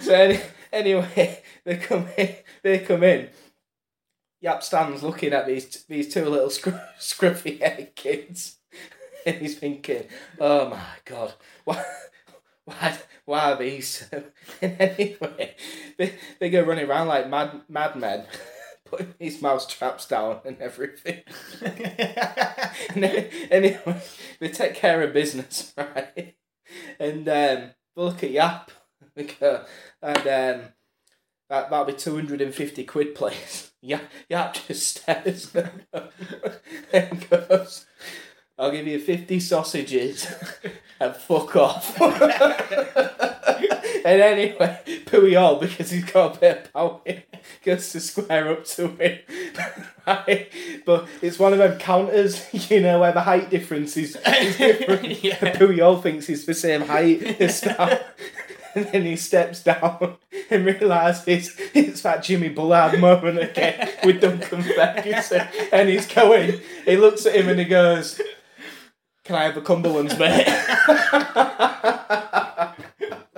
so 0.00 0.36
anyway, 0.74 1.42
they 1.64 1.76
come 1.76 2.08
in, 2.16 2.34
they 2.62 2.78
come 2.80 3.02
in. 3.02 3.28
Yap 4.40 4.62
stands 4.62 5.02
looking 5.02 5.32
at 5.32 5.46
these 5.46 5.84
these 5.88 6.12
two 6.12 6.26
little 6.26 6.50
scr- 6.50 6.70
scruffy 6.98 7.60
haired 7.60 7.94
kids, 7.94 8.58
and 9.26 9.36
he's 9.36 9.58
thinking, 9.58 10.04
"Oh 10.38 10.68
my 10.68 10.84
god, 11.06 11.34
why, 11.64 11.82
why, 12.64 12.98
why 13.24 13.52
are 13.52 13.56
these?" 13.56 14.06
And 14.12 14.24
anyway, 14.60 15.56
they, 15.96 16.14
they 16.40 16.50
go 16.50 16.62
running 16.62 16.88
around 16.88 17.08
like 17.08 17.30
mad 17.30 17.62
madmen, 17.68 18.26
putting 18.84 19.14
these 19.18 19.40
mouse 19.40 19.66
traps 19.66 20.06
down 20.06 20.40
and 20.44 20.58
everything. 20.60 21.22
and 21.62 23.02
then, 23.02 23.28
anyway, 23.50 24.02
they 24.40 24.48
take 24.48 24.74
care 24.74 25.02
of 25.02 25.14
business, 25.14 25.72
right? 25.76 26.36
And 26.98 27.28
um, 27.28 27.70
look 27.96 28.22
at 28.22 28.30
Yap, 28.30 28.70
go, 29.22 29.64
and 30.02 30.18
um, 30.18 30.62
that 31.48 31.70
that'll 31.70 31.84
be 31.84 31.92
two 31.92 32.14
hundred 32.14 32.40
and 32.40 32.54
fifty 32.54 32.84
quid, 32.84 33.14
please. 33.14 33.70
Yeah, 33.86 34.00
yeah, 34.30 34.50
just 34.50 34.96
stares 34.96 35.54
and 36.90 37.28
goes, 37.28 37.84
"I'll 38.56 38.70
give 38.70 38.86
you 38.86 38.98
fifty 38.98 39.38
sausages 39.38 40.26
and 41.00 41.14
fuck 41.14 41.54
off." 41.56 42.00
and 42.10 42.22
anyway, 44.06 44.80
Puyol, 45.04 45.60
because 45.60 45.90
he's 45.90 46.10
got 46.10 46.38
a 46.38 46.40
bit 46.40 46.64
of 46.64 46.72
power, 46.72 47.00
goes 47.62 47.92
to 47.92 48.00
square 48.00 48.52
up 48.52 48.64
to 48.64 48.88
him. 48.88 49.18
right? 50.06 50.48
But 50.86 51.06
it's 51.20 51.38
one 51.38 51.52
of 51.52 51.58
them 51.58 51.78
counters, 51.78 52.42
you 52.70 52.80
know, 52.80 53.00
where 53.00 53.12
the 53.12 53.20
height 53.20 53.50
difference 53.50 53.98
is, 53.98 54.16
is 54.16 54.56
different. 54.56 55.22
Yeah. 55.22 55.36
Puyol 55.56 56.02
thinks 56.02 56.26
he's 56.26 56.46
the 56.46 56.54
same 56.54 56.80
height 56.82 57.22
as 57.40 57.58
Stout. 57.58 58.00
And 58.76 58.86
then 58.86 59.04
he 59.04 59.16
steps 59.16 59.62
down 59.62 60.16
and 60.50 60.66
realises 60.66 61.56
it's 61.74 62.02
that 62.02 62.22
Jimmy 62.24 62.48
Bullard 62.48 62.98
moment 63.00 63.38
again 63.38 63.88
with 64.04 64.20
Duncan 64.20 64.62
Ferguson. 64.62 65.46
And 65.72 65.88
he's 65.88 66.06
going, 66.06 66.60
he 66.84 66.96
looks 66.96 67.24
at 67.26 67.36
him 67.36 67.48
and 67.48 67.58
he 67.60 67.66
goes, 67.66 68.20
Can 69.24 69.36
I 69.36 69.44
have 69.44 69.56
a 69.56 69.60
Cumberlands, 69.60 70.18
mate? 70.18 70.48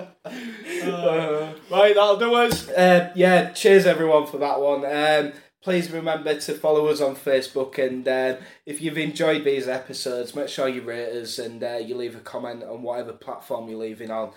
Uh, 0.83 1.53
Right, 1.69 1.93
that'll 1.95 2.17
do 2.17 2.33
us. 2.33 2.69
uh, 2.69 3.11
yeah, 3.15 3.51
cheers 3.51 3.85
everyone 3.85 4.25
for 4.25 4.37
that 4.37 4.59
one. 4.61 4.85
Um, 4.85 5.33
please 5.61 5.91
remember 5.91 6.39
to 6.39 6.53
follow 6.53 6.87
us 6.87 7.01
on 7.01 7.15
Facebook, 7.15 7.77
and 7.77 8.07
uh, 8.07 8.37
if 8.65 8.81
you've 8.81 8.97
enjoyed 8.97 9.43
these 9.43 9.67
episodes, 9.67 10.33
make 10.35 10.47
sure 10.47 10.69
you 10.69 10.81
rate 10.81 11.09
us 11.13 11.39
and 11.39 11.61
uh, 11.63 11.75
you 11.75 11.95
leave 11.95 12.15
a 12.15 12.19
comment 12.21 12.63
on 12.63 12.83
whatever 12.83 13.11
platform 13.13 13.69
you're 13.69 13.79
leaving 13.79 14.11
on. 14.11 14.31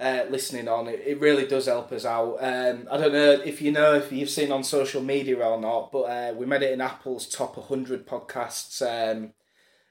Uh, 0.00 0.22
listening 0.30 0.68
on 0.68 0.86
it, 0.86 1.02
it 1.04 1.20
really 1.20 1.44
does 1.44 1.66
help 1.66 1.90
us 1.90 2.04
out. 2.04 2.36
Um, 2.40 2.86
I 2.88 2.98
don't 2.98 3.12
know 3.12 3.32
if 3.32 3.60
you 3.60 3.72
know 3.72 3.94
if 3.94 4.12
you've 4.12 4.30
seen 4.30 4.52
on 4.52 4.62
social 4.62 5.02
media 5.02 5.44
or 5.44 5.60
not, 5.60 5.90
but 5.90 6.02
uh, 6.02 6.34
we 6.36 6.46
made 6.46 6.62
it 6.62 6.72
in 6.72 6.80
Apple's 6.80 7.28
top 7.28 7.56
100 7.56 8.06
podcasts 8.06 8.80
um, 8.80 9.32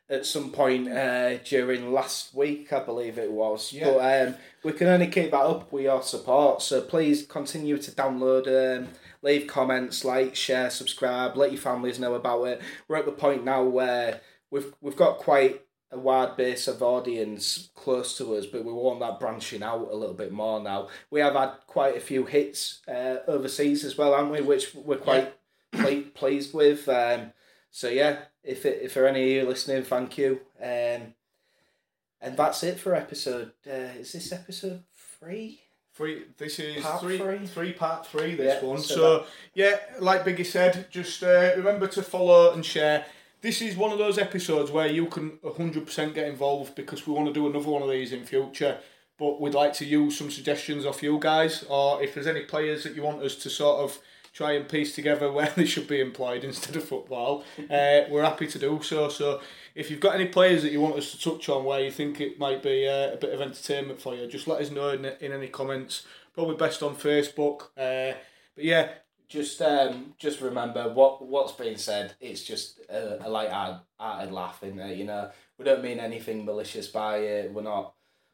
at 0.09 0.25
some 0.25 0.51
point 0.51 0.87
uh, 0.87 1.37
during 1.39 1.91
last 1.91 2.33
week, 2.33 2.71
I 2.71 2.79
believe 2.79 3.17
it 3.17 3.31
was. 3.31 3.73
Yeah. 3.73 3.85
But 3.85 4.27
um, 4.27 4.35
we 4.63 4.71
can 4.71 4.87
only 4.87 5.07
keep 5.07 5.31
that 5.31 5.41
up 5.41 5.71
with 5.71 5.83
your 5.83 6.01
support, 6.01 6.61
so 6.61 6.81
please 6.81 7.25
continue 7.25 7.77
to 7.77 7.91
download, 7.91 8.47
um, 8.47 8.87
leave 9.21 9.47
comments, 9.47 10.05
like, 10.05 10.35
share, 10.35 10.69
subscribe, 10.69 11.35
let 11.35 11.51
your 11.51 11.61
families 11.61 11.99
know 11.99 12.13
about 12.13 12.43
it. 12.45 12.61
We're 12.87 12.97
at 12.97 13.05
the 13.05 13.11
point 13.11 13.43
now 13.43 13.63
where 13.63 14.21
we've 14.51 14.73
we've 14.79 14.95
got 14.95 15.17
quite 15.17 15.61
a 15.91 15.97
wide 15.97 16.35
base 16.35 16.67
of 16.67 16.83
audience 16.83 17.69
close 17.75 18.17
to 18.17 18.35
us, 18.35 18.45
but 18.45 18.65
we 18.65 18.73
want 18.73 18.99
that 18.99 19.19
branching 19.19 19.63
out 19.63 19.87
a 19.91 19.95
little 19.95 20.15
bit 20.15 20.31
more 20.31 20.59
now. 20.61 20.89
We 21.09 21.21
have 21.21 21.33
had 21.35 21.51
quite 21.65 21.95
a 21.95 22.01
few 22.01 22.25
hits 22.25 22.81
uh, 22.87 23.17
overseas 23.27 23.85
as 23.85 23.97
well, 23.97 24.13
haven't 24.13 24.31
we? 24.31 24.41
Which 24.41 24.75
we're 24.75 24.97
quite 24.97 25.33
ple- 25.71 26.03
pleased 26.13 26.53
with. 26.53 26.87
Um, 26.89 27.31
so 27.71 27.87
yeah, 27.87 28.19
if 28.43 28.65
it, 28.65 28.79
if 28.81 28.93
there 28.95 29.05
are 29.05 29.07
any 29.07 29.23
of 29.37 29.43
you 29.43 29.49
listening, 29.49 29.83
thank 29.83 30.17
you. 30.17 30.41
Um, 30.61 31.13
and 32.19 32.35
that's 32.35 32.63
it 32.63 32.79
for 32.79 32.93
episode. 32.95 33.51
Uh, 33.65 33.93
is 33.99 34.11
this 34.11 34.31
episode 34.31 34.83
three? 35.19 35.61
Three. 35.93 36.25
This 36.37 36.59
is 36.59 36.83
Part 36.83 37.01
three, 37.01 37.17
three? 37.17 37.47
three 37.47 37.73
part 37.73 38.05
three. 38.05 38.35
This 38.35 38.61
Yeah, 38.61 38.67
one. 38.67 38.79
so 38.79 38.95
So, 38.95 39.25
yeah, 39.55 39.77
like 39.99 40.23
Biggie 40.25 40.45
said, 40.45 40.87
just 40.91 41.23
uh, 41.23 41.53
remember 41.55 41.87
to 41.87 42.03
follow 42.03 42.53
and 42.53 42.63
share. 42.65 43.05
This 43.41 43.61
is 43.61 43.77
one 43.77 43.91
of 43.91 43.99
those 43.99 44.17
episodes 44.17 44.71
where 44.71 44.87
you 44.87 45.05
can 45.05 45.39
hundred 45.57 45.85
percent 45.85 46.15
get 46.15 46.27
involved 46.27 46.75
because 46.75 47.05
we 47.05 47.13
want 47.13 47.27
to 47.27 47.33
do 47.33 47.47
another 47.47 47.69
one 47.69 47.83
of 47.83 47.89
these 47.89 48.11
in 48.11 48.25
future. 48.25 48.79
But 49.19 49.39
we'd 49.41 49.53
like 49.53 49.73
to 49.73 49.85
use 49.85 50.17
some 50.17 50.29
suggestions 50.29 50.85
off 50.85 51.01
you 51.01 51.17
guys, 51.19 51.63
or 51.69 52.03
if 52.03 52.13
there's 52.13 52.27
any 52.27 52.41
players 52.41 52.83
that 52.83 52.95
you 52.95 53.01
want 53.01 53.21
us 53.23 53.35
to 53.37 53.49
sort 53.49 53.79
of 53.79 53.99
try 54.33 54.51
and 54.51 54.69
piece 54.69 54.93
together 54.93 55.31
where 55.37 55.51
they 55.55 55.65
should 55.65 55.87
be 55.87 55.99
employed 55.99 56.43
instead 56.43 56.75
of 56.75 56.83
football, 56.83 57.43
uh, 57.69 58.01
we're 58.09 58.23
happy 58.23 58.47
to 58.47 58.59
do 58.59 58.79
so. 58.83 59.09
So 59.09 59.41
if 59.75 59.89
you've 59.89 59.99
got 59.99 60.15
any 60.15 60.27
players 60.27 60.63
that 60.63 60.71
you 60.71 60.81
want 60.81 60.95
us 60.95 61.11
to 61.11 61.19
touch 61.19 61.49
on 61.49 61.63
where 61.63 61.81
you 61.81 61.91
think 61.91 62.21
it 62.21 62.39
might 62.39 62.61
be 62.61 62.87
uh, 62.87 63.13
a 63.13 63.17
bit 63.17 63.33
of 63.33 63.41
entertainment 63.41 64.01
for 64.01 64.15
you, 64.15 64.27
just 64.27 64.47
let 64.47 64.61
us 64.61 64.71
know 64.71 64.89
in, 64.89 65.05
in 65.05 65.31
any 65.31 65.47
comments. 65.47 66.05
Probably 66.33 66.55
best 66.55 66.83
on 66.83 66.95
Facebook. 66.95 67.69
Uh, 67.77 68.15
but 68.55 68.63
yeah, 68.63 68.89
Just 69.27 69.61
um, 69.61 70.13
just 70.17 70.39
remember 70.39 70.91
what 70.93 71.25
what's 71.25 71.51
being 71.51 71.77
said. 71.77 72.13
It's 72.21 72.43
just 72.43 72.79
a, 72.89 73.27
a 73.27 73.29
light-hearted 73.29 74.31
laugh, 74.31 74.63
in 74.63 74.77
there. 74.77 74.93
You 74.93 75.03
know, 75.03 75.29
we 75.57 75.65
don't 75.65 75.83
mean 75.83 75.99
anything 75.99 76.45
malicious 76.45 76.87
by 76.87 77.17
it. 77.17 77.53
We're 77.53 77.63
not 77.63 77.93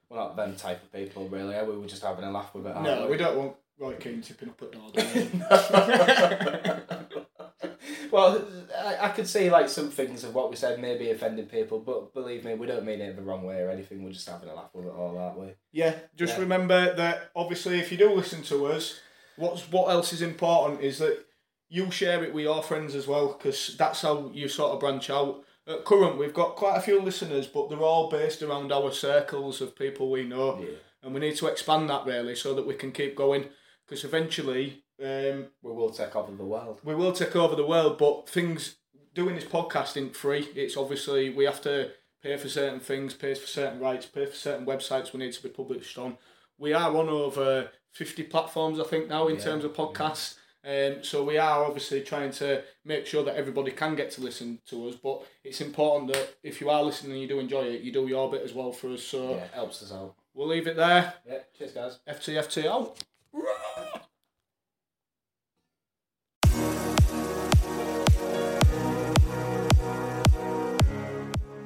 we're 0.10 0.18
not 0.18 0.36
them 0.36 0.56
type 0.56 0.84
of 0.84 0.92
people, 0.94 1.28
really. 1.30 1.56
We? 1.66 1.78
We're 1.78 1.88
just 1.88 2.04
having 2.04 2.26
a 2.26 2.32
laugh 2.32 2.54
with 2.54 2.68
it. 2.68 2.80
no, 2.82 3.08
we 3.10 3.18
don't 3.18 3.38
want 3.38 3.56
Roy 3.80 3.96
Keane 3.96 4.22
tipping 4.22 4.50
up 4.50 4.62
at 4.62 4.74
Norden. 4.74 5.44
well, 8.12 8.46
I, 8.78 8.98
I 9.08 9.10
could 9.10 9.28
see 9.28 9.50
like 9.50 9.70
some 9.70 9.90
things 9.90 10.24
of 10.24 10.36
what 10.36 10.50
we 10.50 10.56
said 10.56 10.80
maybe 10.80 11.10
offending 11.10 11.48
people, 11.48 11.80
but 11.80 12.14
believe 12.14 12.46
me, 12.46 12.54
we 12.54 12.68
don't 12.68 12.86
mean 12.86 13.02
it 13.02 13.16
the 13.16 13.22
wrong 13.22 13.44
way 13.44 13.62
or 13.62 13.70
anything. 13.70 14.04
We're 14.04 14.12
just 14.12 14.30
having 14.30 14.50
a 14.50 14.54
laugh 14.54 14.70
with 14.74 14.86
it 14.86 14.94
all 14.94 15.14
that 15.16 15.40
way. 15.40 15.56
Yeah, 15.72 15.96
just 16.16 16.36
Yeah. 16.36 16.42
remember 16.42 16.94
that 16.96 17.32
obviously 17.36 17.80
if 17.80 17.92
you 17.92 17.98
do 17.98 18.14
listen 18.14 18.44
to 18.44 18.68
us, 18.68 19.00
what's 19.38 19.69
what 19.72 19.89
else 19.89 20.13
is 20.13 20.22
important 20.22 20.82
is 20.82 20.98
that 21.00 21.26
you 21.69 21.89
share 21.91 22.24
it 22.24 22.34
with 22.34 22.43
your 22.43 22.62
friends 22.62 22.93
as 22.96 23.08
well 23.08 23.34
because 23.34 23.76
that's 23.78 24.02
how 24.02 24.30
you 24.34 24.48
sort 24.48 24.72
of 24.72 24.80
branch 24.80 25.10
out. 25.10 25.43
At 25.65 25.86
current, 25.86 26.17
we've 26.17 26.34
got 26.34 26.56
quite 26.58 26.78
a 26.78 26.82
few 26.82 27.02
listeners, 27.02 27.48
but 27.48 27.69
they're 27.69 27.80
all 27.80 28.10
based 28.10 28.41
around 28.43 28.72
our 28.72 28.91
circles 28.91 29.62
of 29.62 29.76
people 29.78 30.12
we 30.12 30.24
know, 30.24 30.60
Yeah. 30.60 30.76
and 31.02 31.13
we 31.13 31.22
need 31.22 31.38
to 31.38 31.48
expand 31.48 31.89
that 31.89 32.06
really 32.06 32.36
so 32.36 32.54
that 32.54 32.67
we 32.67 32.76
can 32.76 32.91
keep 32.91 33.15
going. 33.15 33.50
Because 33.86 34.04
eventually, 34.04 34.84
um, 35.02 35.48
We 35.62 35.72
will 35.72 35.89
take 35.89 36.15
over 36.15 36.32
the 36.36 36.43
world. 36.46 36.80
we 36.84 36.93
will 36.96 37.13
take 37.13 37.36
over 37.36 37.56
the 37.56 37.65
world, 37.65 37.98
but 37.98 38.28
things 38.30 38.76
doing 39.15 39.36
this 39.36 39.46
podcast 39.46 39.96
isn't 39.96 40.15
free. 40.15 40.50
It's 40.56 40.76
obviously 40.78 41.30
we 41.30 41.46
have 41.46 41.62
to 41.62 41.91
pay 42.22 42.36
for 42.38 42.50
certain 42.50 42.80
things, 42.80 43.13
pay 43.13 43.34
for 43.34 43.48
certain 43.48 43.80
rights, 43.80 44.06
pay 44.06 44.26
for 44.26 44.36
certain 44.36 44.65
websites 44.65 45.13
we 45.13 45.19
need 45.19 45.34
to 45.34 45.43
be 45.43 45.50
published 45.50 45.98
on 45.98 46.17
we 46.58 46.74
are 46.74 46.96
on 46.96 47.10
over 47.10 47.68
uh, 47.68 47.78
50 47.92 48.24
platforms, 48.24 48.80
I 48.80 48.84
think, 48.84 49.08
now 49.10 49.28
in 49.28 49.36
yeah, 49.36 49.42
terms 49.42 49.63
of 49.63 49.74
podcasts. 49.74 50.36
Yeah. 50.36 50.39
Um, 50.66 51.04
so 51.04 51.24
we 51.24 51.38
are 51.38 51.66
obviously 51.66 52.02
trying 52.02 52.32
to 52.34 52.63
make 52.86 53.06
sure 53.06 53.24
that 53.24 53.36
everybody 53.36 53.72
can 53.72 53.96
get 53.96 54.12
to 54.12 54.22
listen 54.22 54.60
to 54.68 54.88
us, 54.88 54.96
but 54.96 55.24
it's 55.44 55.60
important 55.60 56.13
that 56.13 56.36
if 56.42 56.62
you 56.62 56.70
are 56.70 56.82
listening 56.82 57.13
and 57.13 57.22
you 57.22 57.28
do 57.28 57.39
enjoy 57.39 57.63
it, 57.63 57.82
you 57.82 57.92
do 57.92 58.08
your 58.08 58.32
bit 58.32 58.44
as 58.44 58.54
well 58.54 58.72
for 58.72 58.92
us. 58.92 59.04
So 59.04 59.32
yeah, 59.32 59.44
it 59.44 59.52
helps 59.54 59.84
us 59.84 59.92
out. 59.92 60.16
We'll 60.34 60.48
leave 60.48 60.68
it 60.68 60.78
there. 60.78 61.13
Yeah, 61.28 61.39
cheers, 61.58 61.74
guys. 61.74 62.00
FTFT 62.08 62.66
out. 62.66 62.98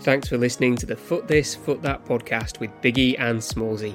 Thanks 0.01 0.29
for 0.29 0.37
listening 0.37 0.77
to 0.77 0.85
the 0.85 0.95
Foot 0.95 1.27
This, 1.27 1.53
Foot 1.53 1.81
That 1.81 2.05
podcast 2.05 2.59
with 2.59 2.71
Biggie 2.81 3.19
and 3.19 3.39
Smallsy. 3.39 3.93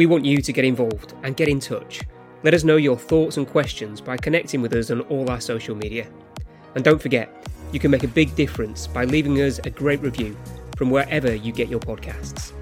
We 0.00 0.06
want 0.06 0.24
you 0.24 0.40
to 0.40 0.52
get 0.54 0.64
involved 0.64 1.12
and 1.24 1.36
get 1.36 1.50
in 1.50 1.60
touch. 1.60 2.00
Let 2.42 2.54
us 2.54 2.64
know 2.64 2.76
your 2.76 2.96
thoughts 2.96 3.36
and 3.36 3.46
questions 3.46 4.00
by 4.00 4.16
connecting 4.16 4.62
with 4.62 4.72
us 4.72 4.90
on 4.90 5.02
all 5.02 5.28
our 5.28 5.42
social 5.42 5.74
media. 5.74 6.08
And 6.74 6.82
don't 6.82 7.02
forget, 7.02 7.46
you 7.70 7.80
can 7.80 7.90
make 7.90 8.02
a 8.02 8.08
big 8.08 8.34
difference 8.34 8.86
by 8.86 9.04
leaving 9.04 9.42
us 9.42 9.58
a 9.58 9.68
great 9.68 10.00
review 10.00 10.38
from 10.74 10.88
wherever 10.88 11.34
you 11.34 11.52
get 11.52 11.68
your 11.68 11.80
podcasts. 11.80 12.54